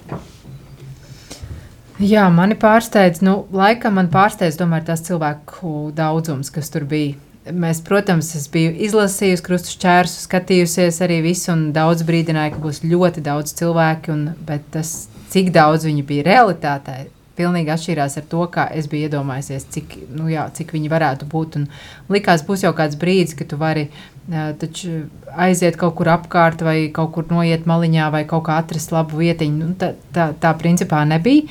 [2.00, 7.18] Jā, mani pārsteidz, nu, laikam man pārsteidz tomēr tas cilvēku daudzums, kas tur bija.
[7.50, 12.82] Mēs, protams, es biju izlasījusi krustu šķērsu, skatījusies arī visu, un daudz brīdināju, ka būs
[12.86, 16.96] ļoti daudz cilvēku, un, bet tas, cik daudz viņi bija realitātē,
[17.40, 21.60] pilnīgi atšķīrās ar to, kā es biju iedomājies, cik, nu, jā, cik viņi varētu būt.
[21.60, 21.68] Un
[22.12, 23.88] likās, būs jau kāds brīdis, kad tu vari
[24.30, 29.18] taču aiziet kaut kur apkārt, vai kaut kur noiet maliņā, vai kaut kā atrast labu
[29.20, 29.58] vietiņu.
[29.58, 31.46] Nu, tā, tā, tā principā nebija.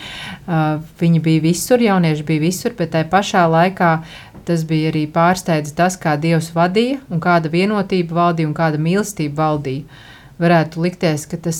[0.45, 3.93] Uh, viņi bija visur, jaunieši bija visur, bet tajā pašā laikā
[4.47, 9.43] tas bija arī pārsteidz tas, kā Dievs vadīja un kāda vienotība valdīja un kāda mīlestība
[9.43, 10.05] valdīja.
[10.39, 11.59] Varētu likties, ka tas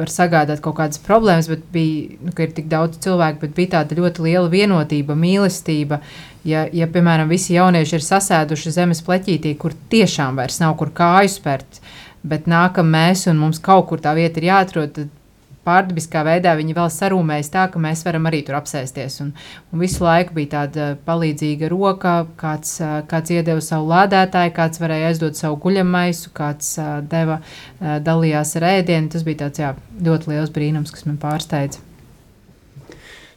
[0.00, 3.98] var sagādāt kaut kādas problēmas, bet bija, nu, ir tik daudz cilvēku, bet bija tāda
[3.98, 6.00] ļoti liela vienotība, mīlestība.
[6.48, 11.32] Ja, ja piemēram, visi jaunieši ir sasēduši zemes pleķītī, kur tiešām vairs nav kur kāju
[11.36, 11.82] spērt,
[12.26, 15.19] bet nākam mēs un mums kaut kur tā vieta ir jāatrod, tad
[15.66, 19.18] pārdabiskā veidā viņi vēl sarūmējas tā, ka mēs varam arī tur apsēsties.
[19.24, 19.32] Un,
[19.72, 22.78] un visu laiku bija tāda palīdzīga roka, kāds,
[23.10, 26.72] kāds iedeva savu lādētāju, kāds varēja aizdot savu guļamaisu, kāds
[27.10, 27.40] deva,
[27.80, 29.12] dalījās ar ēdienu.
[29.12, 29.74] Tas bija tāds jā,
[30.08, 31.84] ļoti liels brīnums, kas man pārsteidza.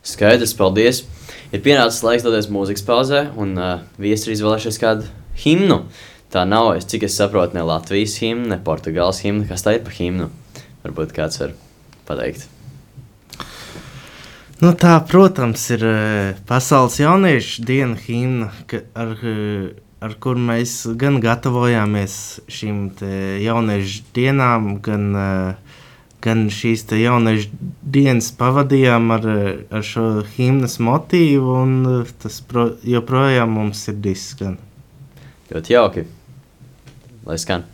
[0.04, 1.06] Skaidrs, paldies!
[1.54, 5.08] Ir pienācis laiks doties mūzikas pauzē, un uh, viesi ir izvēlējušies kādu
[5.46, 5.84] himnu.
[6.34, 9.46] Tā nav, es, cik es saprotu, ne Latvijas himna, ne Portugāles himna.
[9.48, 10.32] Kas tā ir pa himnu?
[10.84, 11.54] Varbūt kāds var
[12.08, 12.48] pateikt?
[14.64, 18.48] Nu, tā, protams, ir uh, Pasaules jauniešu diena himna,
[18.96, 22.16] ar, uh, ar kur mēs gan gatavojāmies
[22.48, 22.86] šīm
[23.44, 25.84] jauniešu dienām, gan, uh,
[26.24, 27.52] gan šīs jauniešu
[27.84, 29.30] dienas pavadījām ar,
[29.68, 31.78] ar šo himnas motīvu, un
[32.24, 34.56] tas pro, joprojām mums ir disks.
[35.52, 36.08] Ļoti jauki.
[37.28, 37.73] Lai skan!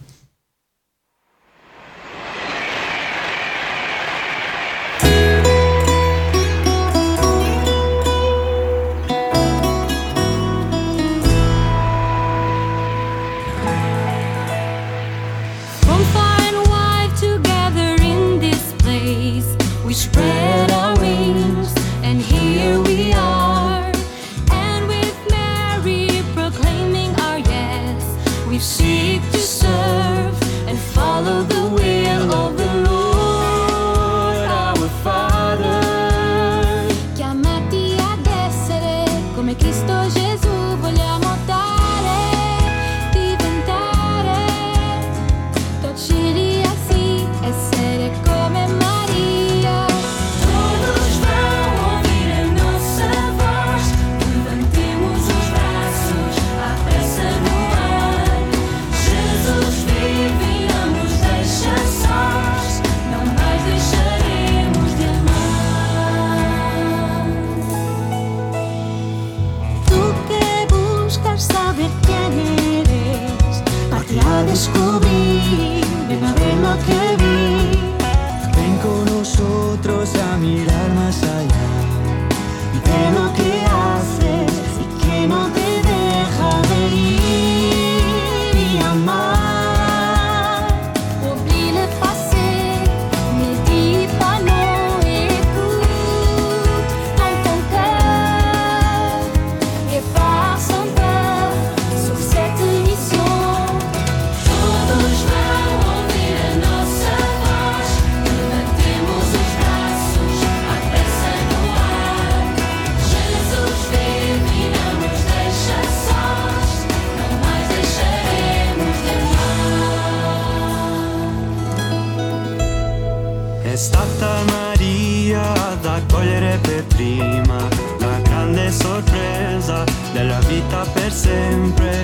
[130.69, 132.01] amata per sempre.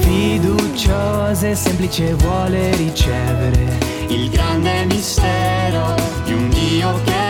[0.00, 7.23] Fiduciosa e semplice vuole ricevere il grande mistero di un Dio che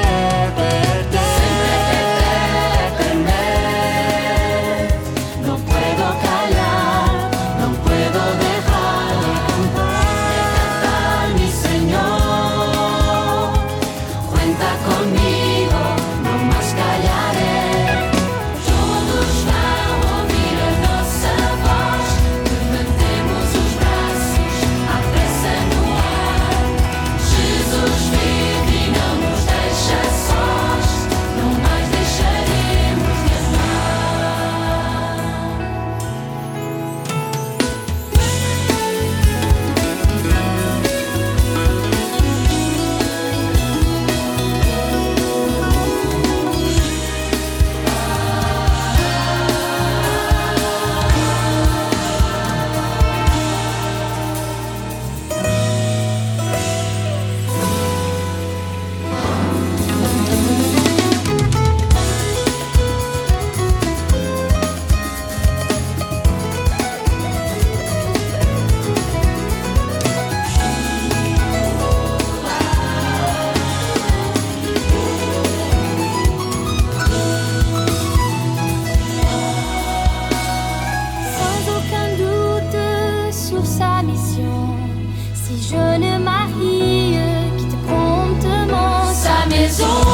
[83.78, 84.76] sa mission.
[85.34, 87.18] Si je ne marie,
[87.58, 90.13] quitte promptement sa maison.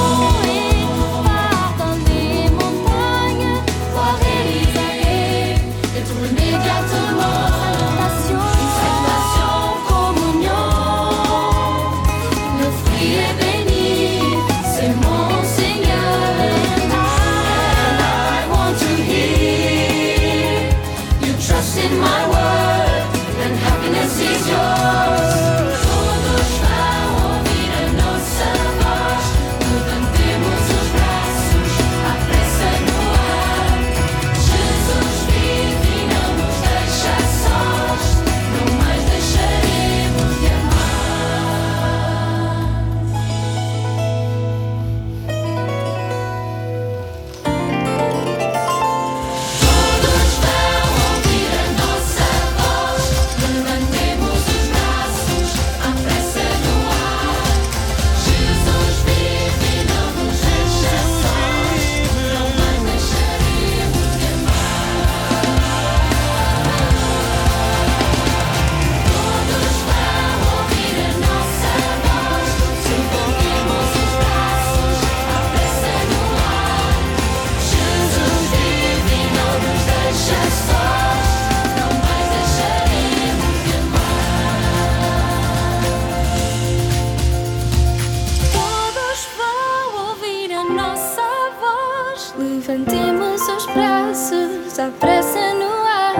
[92.80, 96.16] Invertimos os braços, a pressa no ar.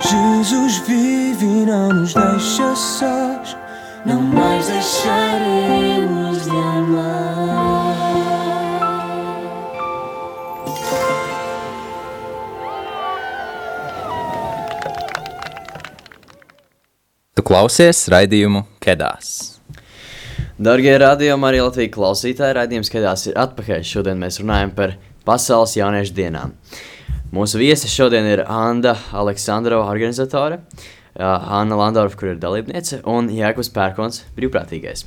[0.00, 3.56] Jesus vive e não nos deixa sós.
[4.04, 7.96] Não mais deixaremos de amar.
[17.34, 19.60] Tu klausies raidījumu Kedās.
[20.58, 23.86] Darbie radījumi, arī Latvijas klausītāji, raidījums skatās ir atpakaļ.
[23.86, 26.56] Šodien mēs runājam par pasaules jauniešu dienām.
[27.32, 30.58] Mūsu viesi šodien ir Anna Aleksandrova, organizatore,
[31.16, 35.04] Anna Landorfa, kur ir dalībniece, un Jēkabs Pērkons, brīvprātīgais.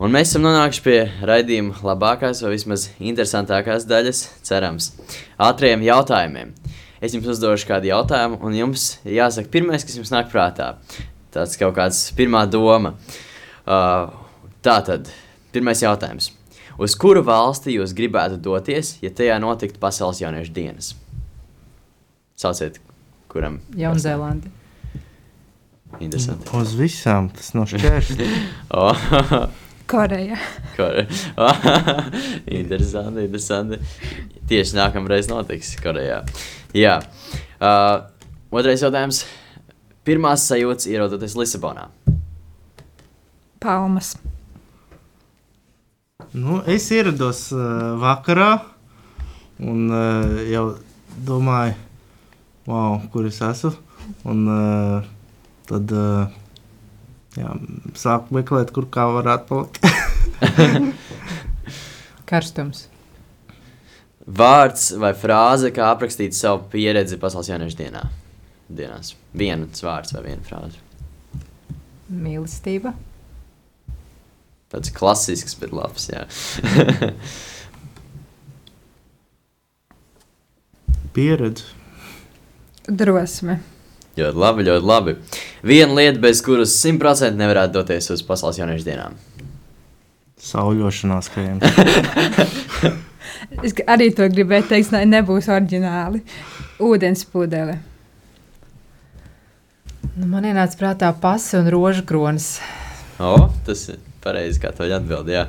[0.00, 0.98] Un mēs esam nonākuši pie
[1.28, 4.90] raidījuma labākās, vai vismaz interesantākās daļas, cerams,
[5.40, 6.54] ātriem jautājumiem.
[7.02, 10.74] Es jums uzdošu kādu jautājumu, un jums jāsaka pirmais, kas jums nāk prātā.
[11.32, 12.94] Tas kaut kāds pirmā doma.
[13.64, 14.12] Uh,
[14.64, 15.08] tā tad,
[15.52, 16.30] pirmais jautājums.
[16.80, 20.92] Uz kuru valsti jūs gribētu doties, ja tajā notiktu pasaules jauniešu dienas?
[22.38, 22.80] Sauciet,
[23.32, 23.60] kuram?
[23.76, 24.50] Jaunzēlandi.
[26.00, 26.48] Interesanti.
[26.56, 28.38] Uz visām tas nav šķērslis.
[28.72, 28.96] Oh,
[29.92, 30.38] Koreja.
[30.76, 31.04] Kore...
[32.60, 33.78] interesanti, interesanti.
[34.48, 36.22] Tieši nākamreiz notiks Korejā.
[36.76, 36.96] Jā.
[37.60, 38.08] Uh,
[38.56, 39.26] otrais jautājums.
[40.08, 41.90] Pirmās sajūtas ierodoties Lisabonā.
[43.60, 44.16] Palmas.
[46.32, 48.54] Nu, es ierados uh, vakarā
[49.60, 50.62] un uh, jau
[51.28, 51.74] domāju,
[52.64, 53.74] wow, kur es esmu.
[54.24, 55.10] Un, uh,
[55.68, 56.32] tad uh,
[57.36, 57.52] jā,
[58.00, 59.78] sāku meklēt, kur kā varētu palikt.
[62.32, 62.86] Karstums.
[64.24, 68.06] Vārds vai frāze, kā aprakstīt savu pieredzi pasaules jauniešu dienā.
[68.72, 69.12] dienās.
[69.36, 70.80] Viens vārds vai viena frāze.
[72.08, 72.96] Mīlestība.
[74.72, 76.08] Tāds klasisks, bet labs.
[76.08, 76.24] Jā.
[81.12, 81.64] Pieredze.
[82.88, 83.58] Drosme.
[84.16, 85.14] ļoti labi, ļoti labi.
[85.62, 89.12] Viena lieta, bez kuras simtprocentīgi nevarētu doties uz pasaules jauniešu dienām.
[90.42, 91.64] Sauļošanās krējums.
[93.62, 96.22] Es arī to gribēju teikt, lai nebūs oriģināli.
[96.82, 97.76] Ūdens pudele.
[100.16, 102.54] Nu, man ienāca prātā pasi un rožu kronis.
[103.20, 105.44] O, tas ir pareizi, kā to atbildēja.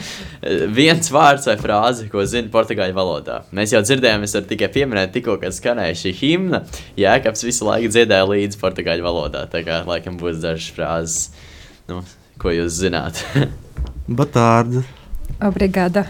[0.78, 3.40] Viens vārds vai frāze, ko zina portugāļu valodā.
[3.56, 6.62] Mēs jau dzirdējām, es tikai pieminēt, tikko, kad skanēja šī himna.
[7.00, 9.44] Jēkabs visu laiku dziedāja līdzi portugāļu valodā.
[9.52, 11.46] Tā kā laikam būs dažas frāzes,
[11.90, 12.02] nu,
[12.42, 13.22] ko jūs zināt.
[14.20, 14.82] Batārda.
[15.46, 16.04] Obrigada.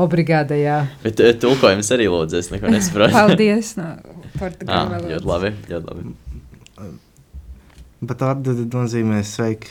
[0.00, 0.80] Obrigāda, jā.
[1.04, 3.14] Bet eh, tulkojums arī lūdzu, es neko nesaprotu.
[3.20, 3.92] Paldies no
[4.34, 5.26] Ah, portugāļu ļoti valodas.
[5.30, 6.94] labi, ļoti labi.
[8.04, 9.70] Batārda nozīmē sveiki.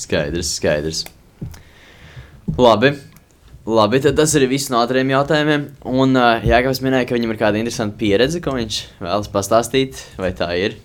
[0.00, 1.04] Skaidrs, skaidrs.
[2.56, 2.94] Labi.
[3.68, 5.66] Labi, tad tas arī viss no ātriem jautājumiem.
[5.84, 10.00] Un uh, Jānis minēja, ka viņam ir kāda interesanta pieredze, ko viņš vēlas pastāstīt.
[10.18, 10.78] Vai tā ir?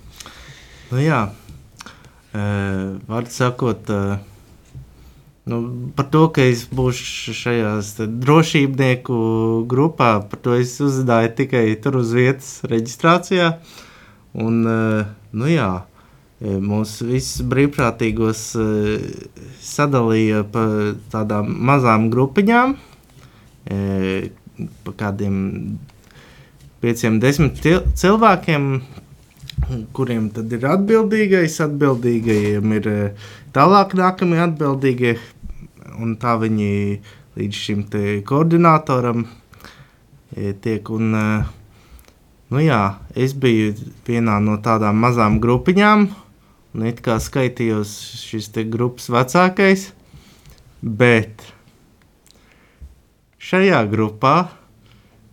[0.92, 4.20] Nu, jā, uh, var sakot, uh,
[5.48, 5.62] nu,
[5.96, 9.18] par to, ka es būšu šajās drošībnieku
[9.72, 13.54] grupā, par to es uzzināju tikai tur uz vietas reģistrācijā.
[14.36, 15.72] Un, uh, nu, jā,
[16.46, 19.06] mūs visus brīvprātīgos uh,
[19.66, 20.66] sadalīja pa
[21.14, 24.28] tādām mazām grupiņām, uh,
[24.86, 25.40] pa kādiem
[26.84, 27.64] pieciem, desmit
[27.98, 28.70] cilvēkiem,
[29.96, 32.90] kuriem tad ir atbildīgais, atbildīgajiem ir
[33.56, 35.16] tālāk nākamie atbildīgie,
[35.98, 37.00] un tā viņi
[37.40, 37.86] līdz šim
[38.28, 39.26] koordinatoram
[40.62, 40.92] tiek.
[40.94, 41.16] Un,
[42.52, 42.82] nu jā,
[43.16, 43.74] es biju
[44.08, 46.06] vienā no tādām mazām grupiņām,
[46.76, 47.92] un it kā skaitījos
[48.26, 49.88] šis te grupas vecākais,
[50.84, 51.46] bet
[53.40, 54.36] šajā grupā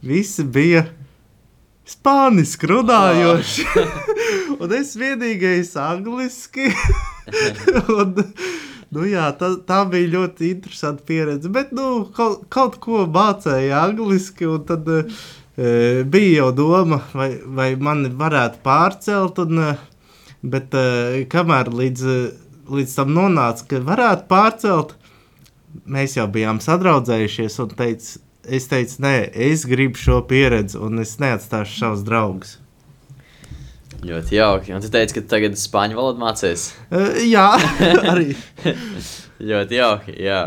[0.07, 0.87] visi bija
[1.89, 3.67] spāniski runājoši.
[4.63, 6.71] un es vienīgais angliski.
[7.99, 8.15] un,
[8.95, 11.51] nu jā, tā, tā bija ļoti interesanta pieredze.
[11.53, 14.47] Bet nu, kaut, kaut ko mācīja angliski.
[14.47, 15.03] un Tad e,
[16.07, 19.43] bija jau doma, vai, vai mani varētu pārcelt.
[19.43, 19.73] Un, e,
[20.43, 22.19] bet e, kamēr līdz, e,
[22.73, 24.97] līdz tam nonāca, ka varētu pārcelt,
[25.87, 29.15] mēs jau bijām sadraudzējušies un teicu, es teicu, nē,
[29.51, 32.59] es gribu šo pieredzi, un es neatstāšu savus draugus.
[34.03, 34.73] Ļoti jauki.
[34.75, 36.73] Un tu teici, ka tagad spāņu valodu mācies.
[36.91, 37.47] Uh, jā,
[38.11, 38.33] arī.
[39.53, 40.17] Ļoti jauki.
[40.27, 40.41] Jā.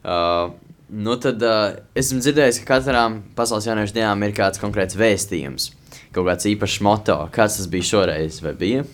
[0.00, 0.52] Uh,
[0.94, 5.72] nu tad uh, esmu dzirdējis, ka katram pasaules jauniešu dienām ir kāds konkrēts vēstījums.
[6.14, 7.18] Kaut kāds īpašs moto.
[7.34, 8.38] Kāds tas bija šoreiz?
[8.46, 8.86] Vai bija?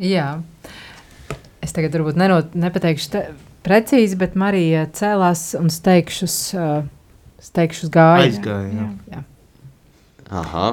[0.00, 0.28] Jā.
[1.60, 3.24] Es tagad varbūt nenot, nepateikšu te,
[3.66, 6.86] precīzi, bet Marija cēlās un steigšus uh,
[7.40, 8.30] uz gāju.
[8.30, 8.86] Aizgāja, jā.
[9.12, 9.24] jā.
[10.30, 10.70] Aha.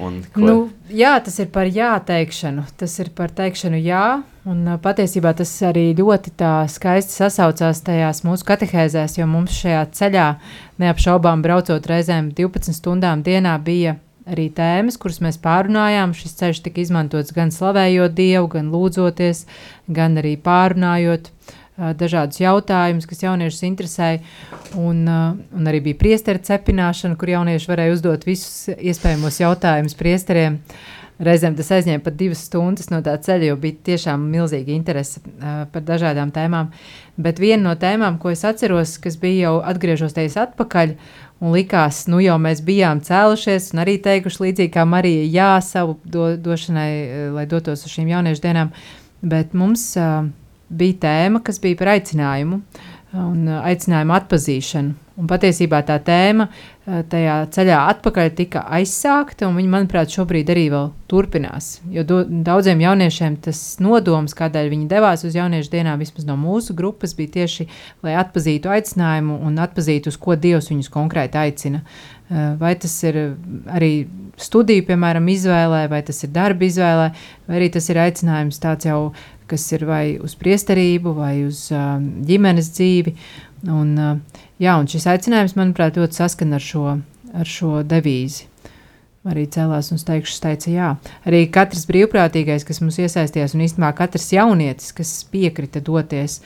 [0.00, 0.40] Un ko?
[0.40, 0.54] Nu,
[0.88, 2.64] jā, tas ir par jā teikšanu.
[2.80, 4.22] Tas ir par teikšanu jā.
[4.48, 10.28] Un patiesībā tas arī ļoti tā skaisti sasaucās tajās mūsu katehēzēs, jo mums šajā ceļā,
[10.80, 13.98] neapšaubām braucot reizēm 12 stundām dienā, bija
[14.30, 16.14] arī tēmas, kuras mēs pārunājām.
[16.16, 19.44] Šis ceļš tika izmantots gan slavējot Dievu, gan lūdzoties,
[19.90, 24.22] gan arī pārunājot uh, dažādus jautājumus, kas jauniešus interesēja.
[24.78, 30.60] Un, uh, un arī bija priesteru cepināšana, kur jaunieši varēja uzdot visus iespējamos jautājumus priesteriem.
[31.20, 35.66] Reizēm tas aizņēma pat divas stundas no tā ceļa, jo bija tiešām milzīga interese uh,
[35.68, 36.70] par dažādām tēmām.
[37.20, 40.94] Bet viena no tēmām, ko es atceros, kas bija jau atgriežoties atpakaļ,
[41.40, 45.96] un likās, nu jau mēs bijām cēlušies, un arī teikuši līdzīgi kā Marija, jā, savu
[46.04, 48.74] do, došanai, eh, lai dotos uz šīm jauniešu dienām.
[49.20, 50.24] Bet mums uh,
[50.72, 52.62] bija tēma, kas bija par aicinājumu
[53.16, 54.98] un uh, aicinājumu atpazīšanu.
[55.20, 60.68] Un patiesībā tā tēma uh, tajā ceļā atpakaļ tika aizsākta, un viņa, manuprāt, šobrīd arī
[60.72, 61.72] vēl turpinās.
[61.92, 66.76] Jo do, daudziem jauniešiem tas nodoms, kādēļ viņi devās uz jauniešu dienām, vismaz no mūsu
[66.78, 67.68] grupas, bija tieši,
[68.06, 71.82] lai atpazītu aicinājumu un atpazītu, uz ko Dievs viņus konkrēti aicina.
[71.84, 73.16] Uh, Vai tas ir
[73.66, 74.04] arī
[74.38, 77.08] studiju, piemēram, izvēlē, vai tas ir darba izvēlē,
[77.48, 79.00] vai arī tas ir aicinājums tāds jau,
[79.50, 83.16] kas ir vai uz priesterību, vai uz uh, ģimenes dzīvi.
[83.66, 86.94] Un, uh, jā, un šis aicinājums, manuprāt, ļoti saskan ar šo,
[87.34, 88.46] ar šo devīzi.
[89.28, 90.90] Arī cēlās un teikšu, teica, jā.
[91.28, 96.38] Arī katrs brīvprātīgais, kas mums iesaistījās, un īstenībā katrs jaunietis, kas piekrita doties,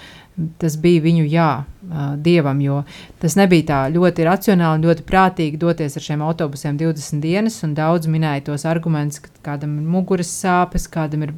[0.59, 2.81] tas bija viņu jā, uh, dievam, jo
[3.23, 7.77] tas nebija tā ļoti racionāli un ļoti prātīgi doties ar šiem autobusiem 20 dienas, un
[7.79, 11.35] daudz minēja tos argumentus, ka kādam ir muguras sāpes, kādam ir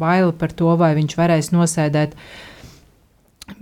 [0.00, 2.16] baila par to, vai viņš varēs nosēdēt.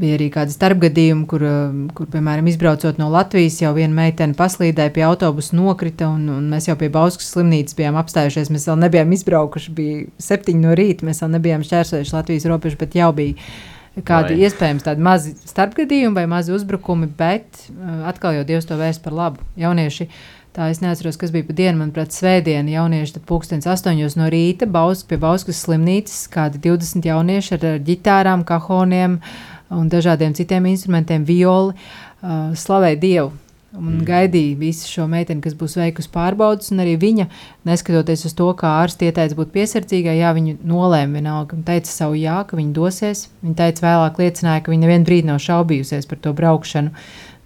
[0.02, 4.94] Bija arī kādi starpgadījumi, kur, uh, kur, piemēram, izbraucot no Latvijas, jau viena meitene paslīdēja
[4.94, 8.50] pie autobusa, nokrita, un, un mēs jau pie Bauskas slimnīcas bijām apstājušies.
[8.54, 12.98] Mēs vēl nebijām izbraukuši, bija septiņi no rīta, mēs vēl nebijām šķērsojuši Latvijas robežu, bet
[12.98, 13.38] jau bija
[14.04, 14.46] kādi Vai.
[14.46, 19.16] iespējams tādi mazi starpgadījumi vai mazi uzbrukumi, bet uh, atkal jau Dievs to vērst par
[19.16, 19.44] labu.
[19.60, 20.08] Jaunieši,
[20.56, 22.74] tā es neatceros, kas bija pa dienu, manuprāt, svētdiena.
[22.74, 27.82] Jaunieši tad pulkstens astoņos no rīta baus, pie Bauskas slimnīcas, kādi 20 jaunieši ar, ar
[27.88, 29.18] ģitārām, kahoniem
[29.72, 33.34] un dažādiem citiem instrumentiem, violi, uh, slavēja Dievu.
[33.76, 37.26] Un gaidīja visu šo meiteni, kas būs veikusi pārbaudas, arī viņa,
[37.68, 42.16] neskatoties uz to, kā ārsts ieteica būt piesardzīgai, jā, viņa nolēma vienalga, un teica savu
[42.16, 43.26] jā, ka viņa dosies.
[43.44, 46.94] Viņa teica, vēlāk liecināja, ka viņa nevienu brīdi nav šaubījusies par to braukšanu.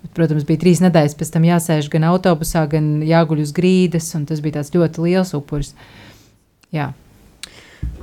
[0.01, 4.25] Bet, protams, bija trīs nedēļas pēc tam jāsēž gan autobusā, gan jāguļ uz grīdas, un
[4.31, 5.75] tas bija tāds ļoti liels upuris.
[6.73, 6.93] Jā.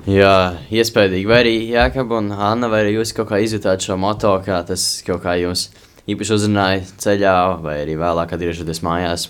[0.07, 0.35] Jā,
[0.71, 4.61] iespējams, vai arī Jākab un Anna, vai arī jūs kaut kā izjutāt šo moto, kā
[4.67, 5.69] tas kaut kā jūs
[6.07, 9.27] īpaši uzrunāja ceļā, vai arī vēlāk atgriežoties mājās.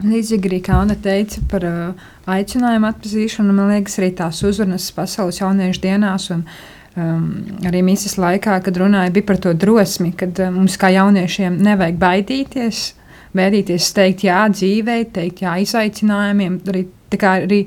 [0.00, 5.42] Līdzīgi arī kā Anna teica par uh, aicinājumu atpazīšanu, man liekas, arī tās uzrunas pasaules
[5.42, 6.30] jauniešu dienās.
[6.32, 6.46] Un,
[6.96, 7.26] um,
[7.68, 12.82] arī misijas laikā, kad runāja par to drosmi, kad uh, mums kā jauniešiem nevajag baidīties,
[13.36, 16.86] baidīties teikt jā dzīvei, teikt jā izaicinājumiem, arī,
[17.28, 17.60] arī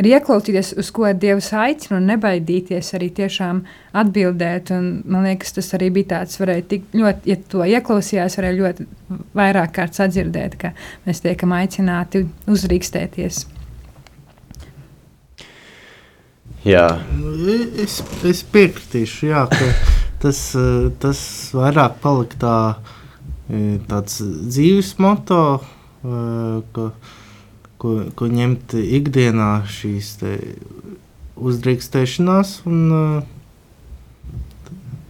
[0.00, 3.64] ir ieklausīties, uz ko Dievs aicina, un nebaidīties arī tiešām
[4.02, 4.74] atbildēt.
[4.74, 8.88] Un, man liekas, tas arī bija tāds, varēja tik ļoti, ja to ieklausījās, varēja ļoti
[9.38, 10.74] vairāk kārt sadzirdēt, ka
[11.06, 13.44] mēs tiekam aicināti uzrīkstēties.
[16.64, 16.86] Jā,
[17.84, 19.66] Es, es piekritīšu, jā, ka
[20.22, 20.38] tas,
[21.02, 21.20] tas
[21.52, 22.54] vairāk palika tā,
[23.50, 26.86] eh, tāds dzīves moto, eh, ka,
[27.84, 30.14] ko, ko ņemt ikdienā šīs
[31.36, 32.56] uzdrīkstēšanās.
[32.70, 33.24] Un,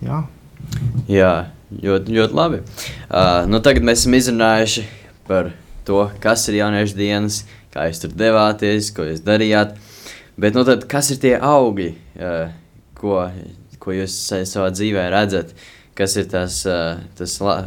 [0.03, 0.25] jā.
[1.07, 1.35] jā
[1.71, 2.63] ļoti, ļoti labi.
[3.07, 4.87] Uh, nu, tagad mēs esam izrunājuši
[5.29, 5.53] par
[5.87, 7.43] to, kas ir jauniešu dienas,
[7.75, 9.77] kā jūs tur devāties, ko jūs darījāt.
[10.41, 12.51] Bet nu, tad, kas ir tie augi, uh,
[12.99, 13.21] ko,
[13.83, 15.55] ko jūs sa- savā dzīvē redzat?
[15.95, 17.61] Kas ir tas, uh, tas la,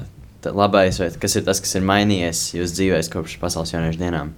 [0.43, 4.35] labais, vai kas ir tas, kas ir mainījies jūsu dzīvē kopš pasaules jauniešu dienām?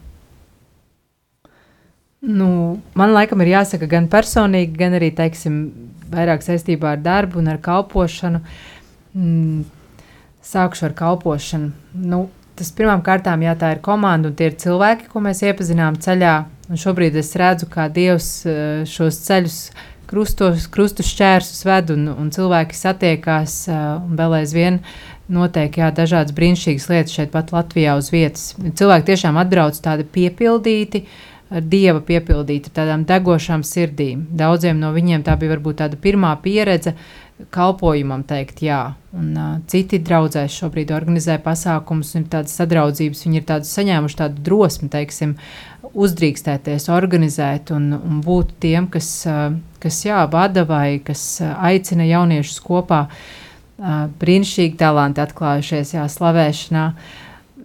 [2.22, 5.59] Nu, man laikam ir jāsaka gan personīgi, gan arī teiksim,
[6.11, 8.41] vairāk saistībā ar darbu un ar kalpošanu.
[9.15, 9.61] Mm,
[10.43, 11.72] sākšu ar kalpošanu.
[11.93, 12.26] Nu,
[12.59, 16.34] tas pirmām kārtām, jā, tā ir komanda un tie ir cilvēki, ko mēs iepazinām ceļā.
[16.70, 19.59] Un šobrīd es redzu, kā Dievs eh, šos ceļus
[20.09, 24.82] krustos, krustu šķērsus ved un, un cilvēki satiekās eh, un vēl aizvien
[25.30, 28.51] notiek jā, dažādas brīnišķīgas lietas šeit pat Latvijā uz vietas.
[28.57, 31.05] Cilvēki tiešām atbrauc tādi piepildīti,
[31.50, 34.28] ar dieva piepildīti, ar tādām degošām sirdīm.
[34.38, 36.93] Daudziem no viņiem tā bija varbūt tāda pirmā pieredze
[37.56, 38.82] kalpojumam, teikt, jā.
[39.16, 44.43] Un, uh, citi draudzēs šobrīd organizē pasākumus, ir tādas sadraudzības, viņi ir tādu saņēmuši tādu
[44.45, 45.36] drosmi, teiksim,
[45.89, 52.06] uzdrīkstēties, organizēt un, un būt tiem, kas, uh, kas jā, vada vai kas uh, aicina
[52.10, 53.06] jauniešus kopā.
[53.08, 56.86] Uh, brīnišķīgi talanti atklājušies, jā, slavēšanā.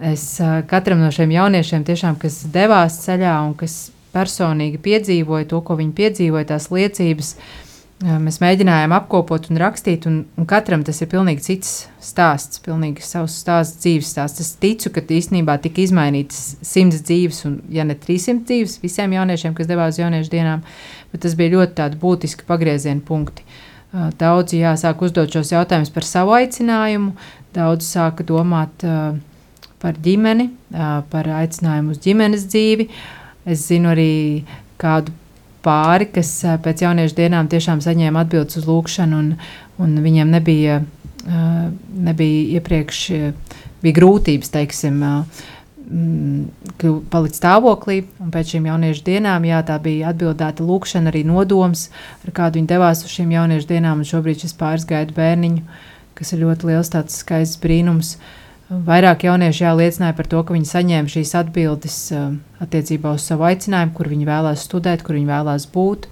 [0.02, 0.24] Es
[0.66, 5.94] katram no šiem jauniešiem, tiešām, kas devās ceļā un kas personīgi piedzīvoja to, ko viņi
[5.94, 7.34] piedzīvoja, tās liecības,
[8.02, 13.36] mēs mēģinājām apkopot un rakstīt, un, un katram tas ir pilnīgi cits stāsts, pilnīgi savs
[13.42, 14.42] stāsts, dzīves stāsts.
[14.42, 19.54] Es ticu, ka īstenībā tika izmainītas simts dzīves, un ja ne 300 dzīves visiem jauniešiem,
[19.54, 20.64] kas devās uz jauniešu dienām,
[21.12, 23.46] bet tas bija ļoti būtiski pagrieziena punkti.
[24.18, 27.12] Daudzi jāsāk uzdot šos jautājumus par savu aicinājumu,
[27.54, 29.14] daudzi sāka domāt uh,
[29.84, 32.88] par ģimeni, uh, par aicinājumu uz ģimenes dzīvi.
[33.44, 34.10] Es zinu arī
[34.80, 35.12] kādu
[35.64, 39.32] pāri, kas uh, pēc jauniešu dienām tiešām saņēma atbildes uz lūgšanu, un,
[39.84, 41.58] un viņiem nebija, uh,
[42.08, 45.44] nebija iepriekš, uh, bija grūtības, teiksim, uh,
[45.84, 48.02] mm, palikt stāvoklī.
[48.22, 51.88] Un pēc šīm jauniešu dienām, jā, tā bija atbildēta lūkšana, arī nodoms,
[52.24, 54.00] ar kādu viņi devās uz šīm jauniešu dienām.
[54.02, 55.64] Un šobrīd šis pāris gaida bērniņu,
[56.18, 58.16] kas ir ļoti liels, tāds skaists brīnums.
[58.68, 62.30] Vairāk jaunieši jā, liecināja par to, ka viņi saņēma šīs atbildes uh,
[62.64, 66.08] attiecībā uz savu aicinājumu, kur viņi vēlās studēt, kur viņi vēlās būt.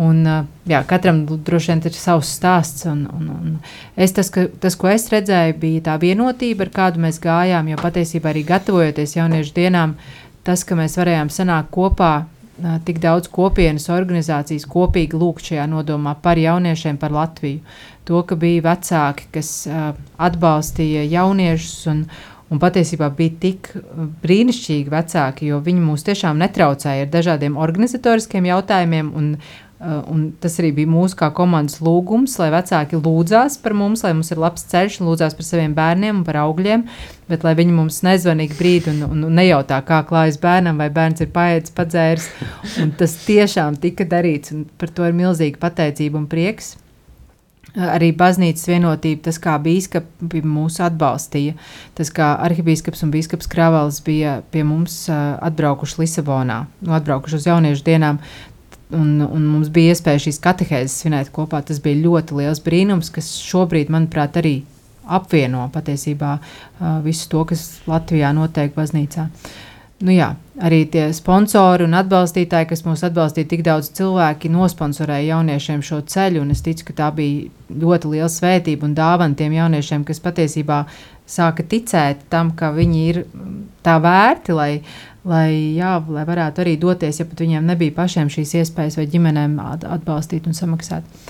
[0.00, 2.84] Un, uh, jā, katram droši vien ir savs stāsts.
[2.90, 3.54] Un, un, un
[3.96, 7.72] es, tas, ka, tas, ko es redzēju, bija tā vienotība, ar kādu mēs gājām.
[7.72, 9.96] Jo patiesībā arī gatavojoties jauniešu dienām,
[10.44, 12.12] tas, ka mēs varējām sanākt kopā,
[12.86, 17.62] tik daudz kopienas organizācijas kopīgi lūgt šajā nodomā par jauniešiem, par Latviju.
[18.08, 22.04] To, ka bija vecāki, kas uh, atbalstīja jauniešus un,
[22.50, 23.68] Un patiesībā bija tik
[24.24, 29.12] brīnišķīgi vecāki, jo viņi mūs tiešām netraucēja ar dažādiem organizatoriskiem jautājumiem.
[29.14, 29.28] Un,
[29.80, 34.28] un tas arī bija mūsu kā komandas lūgums, lai vecāki lūdzās par mums, lai mums
[34.34, 36.84] ir labs ceļš, lūdzās par saviem bērniem un par augļiem,
[37.30, 41.32] bet lai viņi mums nezvanīgi brīdi un, un, nejautā, kā klājas bērnam, vai bērns ir
[41.32, 42.28] paēdis, padzēris.
[42.82, 46.74] Un tas tiešām tika darīts, un par to ir milzīga pateicība un prieks
[47.78, 51.54] arī baznīcas vienotība, tas, kā biskupi mūs atbalstīja,
[51.98, 57.86] tas, kā arhibīskaps un biskups Kravals bija pie mums atbraukuši Lisabonā, nu, atbraukuši uz jauniešu
[57.86, 58.20] dienām.
[58.96, 61.60] Un, un mums bija iespēja šīs katehēzes svinēt kopā.
[61.62, 64.56] Tas bija ļoti liels brīnums, kas šobrīd, manuprāt, arī
[65.10, 66.36] apvieno patiesībā
[67.04, 69.28] visu to, kas Latvijā notiek baznīcā.
[70.00, 70.30] Nu jā,
[70.64, 76.46] arī tie sponsori un atbalstītāji, kas mūs atbalstīja, tik daudz cilvēki nosponsorēja jauniešiem šo ceļu.
[76.54, 77.50] Es ticu, ka tā bija
[77.82, 80.78] ļoti liela svētība un dāvana tiem jauniešiem, kas patiesībā
[81.28, 83.20] sāka ticēt tam, ka viņi ir
[83.84, 84.70] tā vērti, lai,
[85.28, 89.60] lai, jā, lai varētu arī doties, ja pat viņiem nebija pašiem šīs iespējas vai ģimenēm
[89.60, 91.28] atbalstīt un samaksāt.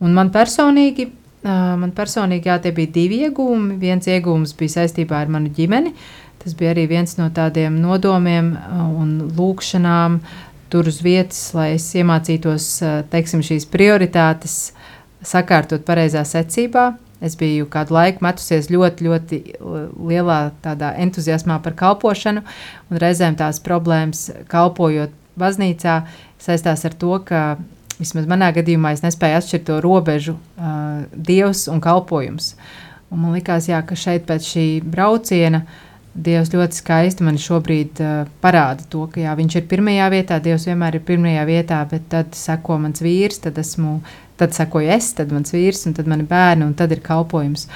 [0.00, 1.10] Un man personīgi.
[1.40, 3.78] Man personīgi jā, tie bija divi iegūmi.
[3.80, 8.54] Viens iegūms bija saistībā ar manu ģimeni, uh, Tas bija arī viens no tādiem nodomiem
[8.56, 10.20] uh, un lūkšanām
[10.72, 14.54] tur uz vietas, lai es iemācītos uh, teiksim, šīs prioritātes
[15.20, 16.94] sakārtot pareizā secībā.
[17.20, 19.40] Es biju kādu laiku metusies ļoti, ļoti
[20.08, 20.38] lielā
[21.04, 22.40] entuziasmā par kalpošanu,
[22.88, 25.98] un reizēm tās problēmas kalpojot baznīcā
[26.40, 27.42] saistās ar to, ka
[27.98, 32.54] vismaz manā gadījumā es nespēju atšķirt to robežu uh, dievs un kalpojums.
[33.12, 38.00] Un man likās, jā, ka šeit pēc šī brauciena uh, Dievs ļoti skaisti man šobrīd
[38.02, 42.08] uh, parāda to, ka jā, viņš ir pirmajā vietā, Dievs vienmēr ir pirmajā vietā, bet
[42.10, 44.00] tad seko mans vīrs, tad esmu,
[44.40, 47.68] tad sekoju es, tad mans vīrs, un tad mani bērni, un tad ir kalpojums.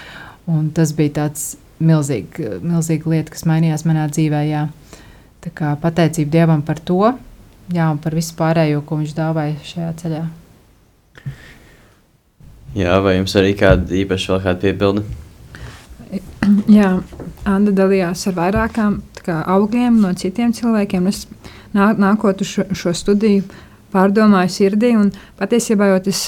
[0.50, 4.42] Un tas bija tāds milzīgi, milzīgi lieta, kas mainījās manā dzīvē.
[4.50, 4.66] Jā.
[5.44, 7.14] Tā kā pateicība Dievam par to,
[7.72, 10.24] jā, un par visu pārējo, ko viņš dāvāja šajā ceļā.
[12.74, 15.23] Jā, vai jums arī kāda īpaša vēl kāda piebilde?
[16.78, 16.90] Jā,
[17.48, 21.06] Anna dalījās ar vairākām kā, augļiem no citiem cilvēkiem.
[21.10, 21.24] Es
[21.76, 23.44] nā, nākot uz šo, šo studiju,
[23.94, 24.94] pārdomāju sirdī,
[25.38, 26.24] patiesībā jau tas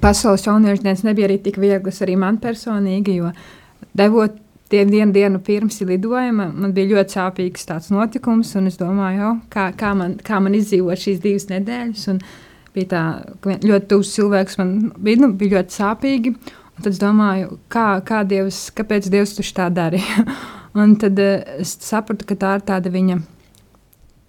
[0.00, 3.32] pasaules jauniešu dienas nebija arī tik vieglas arī man personīgi, jo
[3.96, 4.36] devot
[4.70, 9.70] tie vienu dienu pirms lidojuma, man bija ļoti sāpīgs tāds notikums, es domāju, oh, kā,
[9.76, 12.20] kā, man, kā man izdzīvot šīs divas nedēļas, un
[12.76, 13.02] bija tā,
[13.66, 16.34] ļoti tuvs cilvēks, man bija, nu, bija ļoti sāpīgi,
[16.80, 20.24] Tad es domāju, kā, kā Dievs, kāpēc Dievs to tā darīja.
[20.80, 23.20] un tad uh, es sapratu, ka tā ir tāda viņa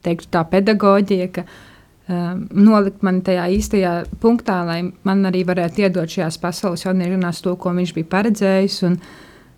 [0.06, 6.10] teiktu, tā pedagoģija, ka uh, nolikt mani tajā īstajā punktā, lai man arī varētu iedot
[6.10, 8.80] šajās pasaules jauniešās to, ko viņš bija paredzējis.
[8.90, 9.02] Un,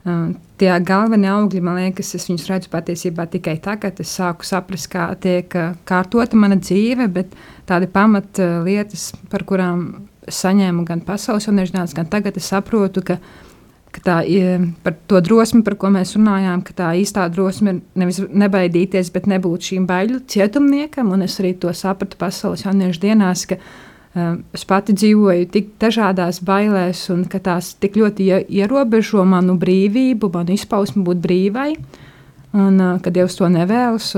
[0.03, 4.01] Um, tie galvenie augļi, man liekas, es viņus redzu patiesībā tikai tagad.
[4.03, 5.55] Es sāku saprast, kā tiek
[5.87, 7.37] kārtota mana dzīve, bet
[7.69, 9.85] tādi pamat uh, lietas, par kurām
[10.27, 13.17] saņēmu gan pasaules universitātes, gan tagad es saprotu, ka,
[13.93, 17.81] ka tā ir par to drosmi, par ko mēs runājām, ka tā īstā drosme ir
[17.99, 21.11] nevis nebaidīties, bet nebūt šīm baiļu cietumniekam.
[21.13, 23.61] Un es arī to sapratu pasaules jauniešu dienās, ka
[24.13, 29.55] Um, es pati dzīvoju tik dažādās bailēs, un ka tās tik ļoti ie- ierobežo manu
[29.57, 31.71] brīvību, manu izpausmi būt brīvai.
[32.53, 34.11] Un, uh, kad Dievs to nevēlas,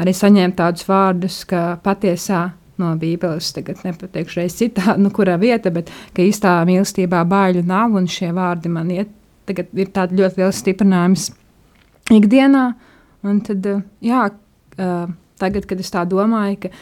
[0.00, 5.72] arī saņēma tādus vārdus, ka patiesā no Bībeles, tagad nepateikšu reiz citā, nu, kurā vieta,
[5.74, 9.12] bet ka īstā mīlestībā bāļu nav, un šie vārdi man iet,
[9.48, 11.28] tagad ir tāds ļoti liels stiprinājums
[12.14, 12.64] ikdienā.
[13.24, 15.06] Un tad, uh, jā, uh,
[15.40, 16.72] tagad, kad es tā domāju, ka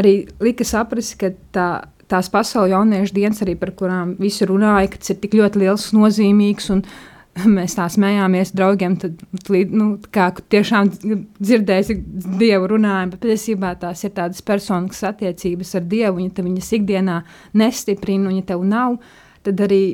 [0.00, 1.68] arī lika saprast, ka tā,
[2.10, 5.90] tās pasaules jauniešu dienas, arī par kurām visi runāja, ka tas ir tik ļoti liels,
[5.96, 6.70] nozīmīgs.
[6.74, 6.84] Un,
[7.56, 9.20] Mēs tā smējāmies draugiem, tad
[9.74, 11.98] nu, kā tiešām dzirdēju,
[12.38, 16.18] Dievu runājumu, bet patiesībā tās ir tādas personiskas attiecības ar Dievu.
[16.20, 17.20] Un, ja tu viņas ikdienā
[17.58, 18.98] nestiprina, un ja tev nav,
[19.46, 19.84] tad arī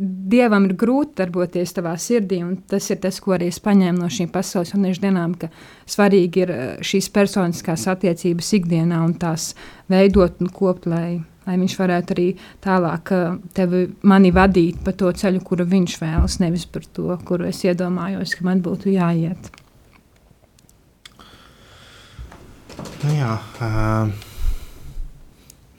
[0.00, 4.06] Dievam ir grūti darboties tavā sirdī, un tas ir tas, ko arī es paņēmu no
[4.08, 5.50] šīm pasaules jauniešu dienām, ka
[5.90, 9.50] svarīgi ir eh, šīs personiskās attiecības ikdienā un tās
[9.92, 11.18] veidot un kopt, lai,
[11.50, 12.26] lai viņš varētu arī
[12.62, 17.48] tālāk eh, tevi, mani vadīt pa to ceļu, kuru viņš vēlas, nevis par to, kuru
[17.50, 19.50] es iedomājos, ka man būtu jāiet.
[23.00, 23.34] Nu, jā,
[23.64, 24.10] uh,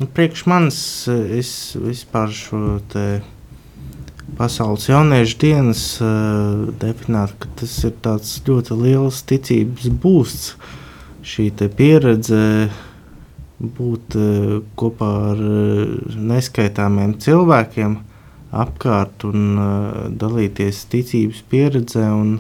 [0.01, 3.05] nu, priekš manis eh, es vispār šo te
[4.38, 10.53] pasaules jauniešu dienas uh, definētu, ka tas ir tāds ļoti liels ticības būsts.
[11.22, 12.41] Šī te pieredze
[13.62, 17.97] būt uh, kopā ar uh, neskaitāmiem cilvēkiem
[18.51, 22.39] apkārt un uh, dalīties ticības pieredzē un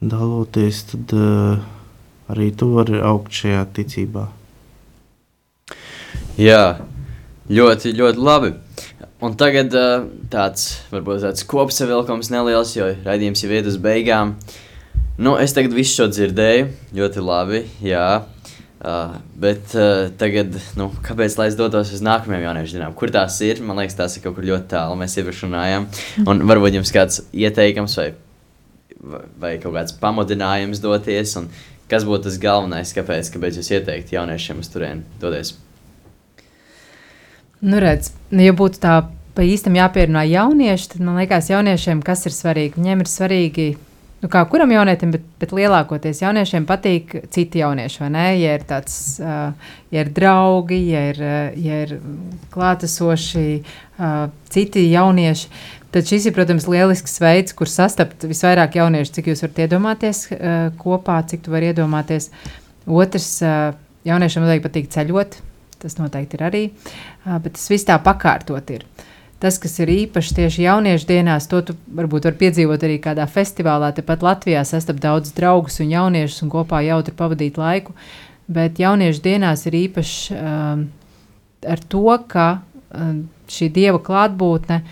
[0.00, 1.12] daloties, tad
[2.32, 4.22] arī tu vari augt šajā ticībā.
[6.40, 6.64] Jā,
[7.52, 8.54] ļoti, ļoti labi.
[9.20, 9.76] Un tagad
[10.32, 14.38] tāds, varbūt tāds kopsavilkums neliels, jo raidījums jau iet uz beigām.
[15.20, 18.22] Nu, es tagad visu šo dzirdēju, ļoti labi, jā.
[18.80, 22.94] Uh, bet uh, tagad, nu, kāpēc lai es dotos uz nākamajām jauniešu dienām?
[22.96, 23.58] Kur tās ir?
[23.60, 24.96] Man liekas, tās ir kaut kur ļoti tālu.
[24.96, 25.84] Mēs iepriekš runājām.
[26.24, 28.06] Un varbūt jums kāds ieteikums vai,
[29.04, 31.36] vai- vai kaut kāds pamudinājums doties.
[31.36, 31.50] Un
[31.92, 35.52] kas būtu tas galvenais, kāpēc, kāpēc jūs ieteiktu jauniešiem uz turieni doties?
[37.60, 38.94] Nu, redz, nu, ja būtu tā
[39.36, 42.80] pa īstam jāpierunā jaunieši, tad man liekas, jauniešiem kas ir svarīgi?
[42.80, 43.66] Viņiem ir svarīgi,
[44.20, 48.04] nu, kā kuram jaunietim, bet, bet lielākoties jauniešiem patīk citi jaunieši?
[48.40, 51.20] Ja ir tāds, ja ir draugi, ja ir,
[51.56, 51.96] ja ir
[52.54, 53.44] klātesoši
[54.52, 55.50] citi jaunieši,
[55.90, 60.24] tad šis ir, protams, lielisks veids, kur sastapt visvairāk jauniešu, cik jūs varat iedomāties
[60.80, 62.30] kopā, cik tu vari iedomāties.
[62.90, 63.38] Otrs,
[64.08, 65.40] jauniešiem noteikti patīk ceļot,
[65.80, 66.62] tas noteikti ir arī,
[67.26, 68.84] bet tas viss tā pakārtot ir.
[69.40, 73.88] Tas, kas ir īpaši tieši jauniešu dienās, to tu varbūt var piedzīvot arī kādā festivālā.
[73.96, 77.94] Tepat Latvijā sastapt daudz draugus un jauniešus un kopā jautri pavadīt laiku.
[78.52, 80.82] Bet jauniešu dienās ir īpaši um,
[81.64, 82.48] ar to, ka
[82.92, 84.82] um, šī dieva klātbūtne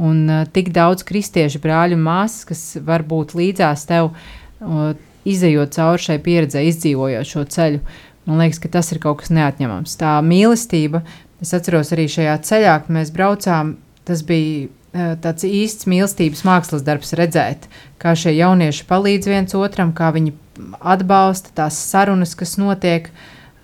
[0.00, 4.94] un uh, tik daudz kristiešu brāļu un māsas, kas var būt līdzās tev, uh,
[5.28, 7.82] izējot cauri šai pieredzē, izdzīvojot šo ceļu.
[8.28, 9.98] Man liekas, ka tas ir kaut kas neatņemams.
[10.00, 11.02] Tā mīlestība,
[11.44, 13.76] es atceros arī šajā ceļā, kad mēs braucām,
[14.08, 17.68] tas bija eh, tāds īsts mīlestības mākslas darbs redzēt,
[18.00, 20.34] kā šie jaunieši palīdz viens otram, kā viņi
[20.80, 23.10] atbalsta tās sarunas, kas notiek.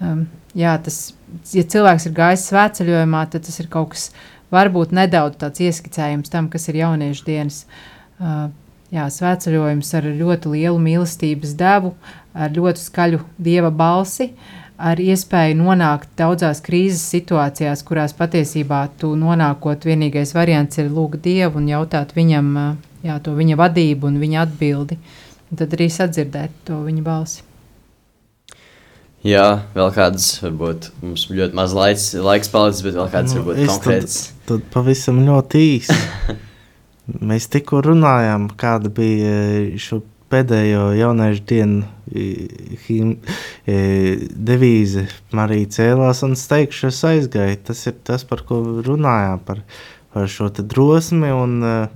[0.02, 1.14] Um, jā, tas,
[1.54, 4.10] ja cilvēks ir gājis svētceļojumā, tad tas ir kaut kas
[4.54, 7.64] varbūt nedaudz tāds ieskicējums tam, kas ir jauniešu dienas.
[8.20, 8.50] Uh,
[8.94, 11.94] jā, svētceļojums ar ļoti lielu mīlestības devu,
[12.34, 14.30] ar ļoti skaļu dieva balsi,
[14.78, 21.60] ar iespēju nonākt daudzās krīzes situācijās, kurās patiesībā tu nonākot, vienīgais variants ir lūgt dievu
[21.62, 22.50] un jautāt viņam
[23.04, 24.98] jā, to viņa vadību un viņa atbildi.
[25.50, 27.44] Un tad arī sadzirdēt to viņa balsi.
[29.24, 33.60] Jā, vēl kādas, varbūt mums ļoti maz laiks, laiks palicis, bet vēl kādas, Nu, varbūt,
[33.62, 34.16] es konkrētas.
[34.26, 35.96] Tad, tad pavisam ļoti īsi.
[37.30, 40.02] Mēs tikko runājām, kāda bija šo
[40.32, 41.84] pēdējo jauniešu dienu
[42.86, 43.14] him,
[43.66, 45.06] devīze.
[45.34, 47.58] Marija cēlās un steigšos aizgāja.
[47.70, 49.62] Tas ir tas, par ko runājām, par,
[50.14, 51.86] par šo te drosmi un eh,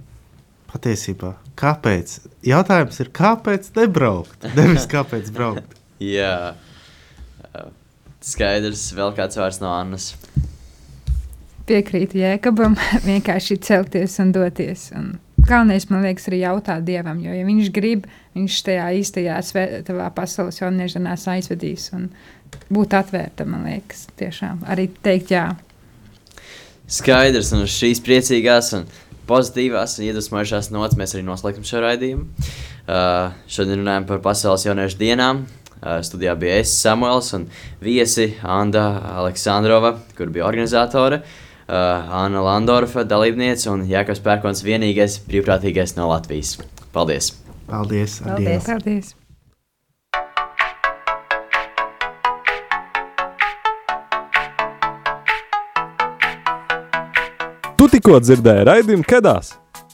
[0.72, 1.35] patiesībā.
[1.59, 2.18] Kāpēc?
[2.47, 4.49] Jautājums ir, kāpēc nebraukt?
[4.57, 5.79] Nevis kāpēc braukt.
[6.14, 6.55] Jā,
[8.22, 10.12] skaidrs, vēl kāds vārds no Annas.
[11.68, 14.89] Piekrītu Jēkabam, vienkārši celties un doties.
[14.97, 15.16] Un
[15.51, 20.61] galvenais, man liekas, ir jautāt Dievam, jo, ja viņš grib, viņš tajā īstajā svētā pasaules
[20.61, 22.09] jauniešu dienās aizvedīs un
[22.72, 25.49] būt atvērta, man liekas, tiešām arī teikt jā.
[26.88, 28.86] Skaidrs, un šīs priecīgās un
[29.28, 32.46] pozitīvās un iedvesmojošās nots mēs arī noslēgsim šo raidījumu.
[32.88, 35.42] Uh, šodien runājam par pasaules jauniešu dienām.
[35.78, 37.44] Uh, studijā bija es, Samuels, un
[37.84, 38.86] viesi Anna
[39.20, 41.20] Aleksandrova, kur bija organizatore,
[41.69, 46.57] uh, Anna Landorfa, dalībniece un Jānis Pērkons, vienīgais brīvprātīgais no Latvijas.
[46.93, 47.33] Paldies!
[47.69, 48.21] Paldies!
[48.25, 48.66] Paldies.
[48.66, 49.14] Paldies!
[57.79, 59.53] Tu tikko dzirdēji raidījumu Kedās.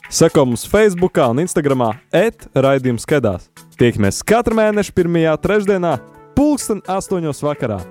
[0.09, 3.49] Seko mums Facebook un Instagram etraidījums Kedās.
[3.75, 5.97] Tiekamies katru mēnešu pirmajā trešdienā,
[6.37, 7.81] pulksten astoņos vakarā.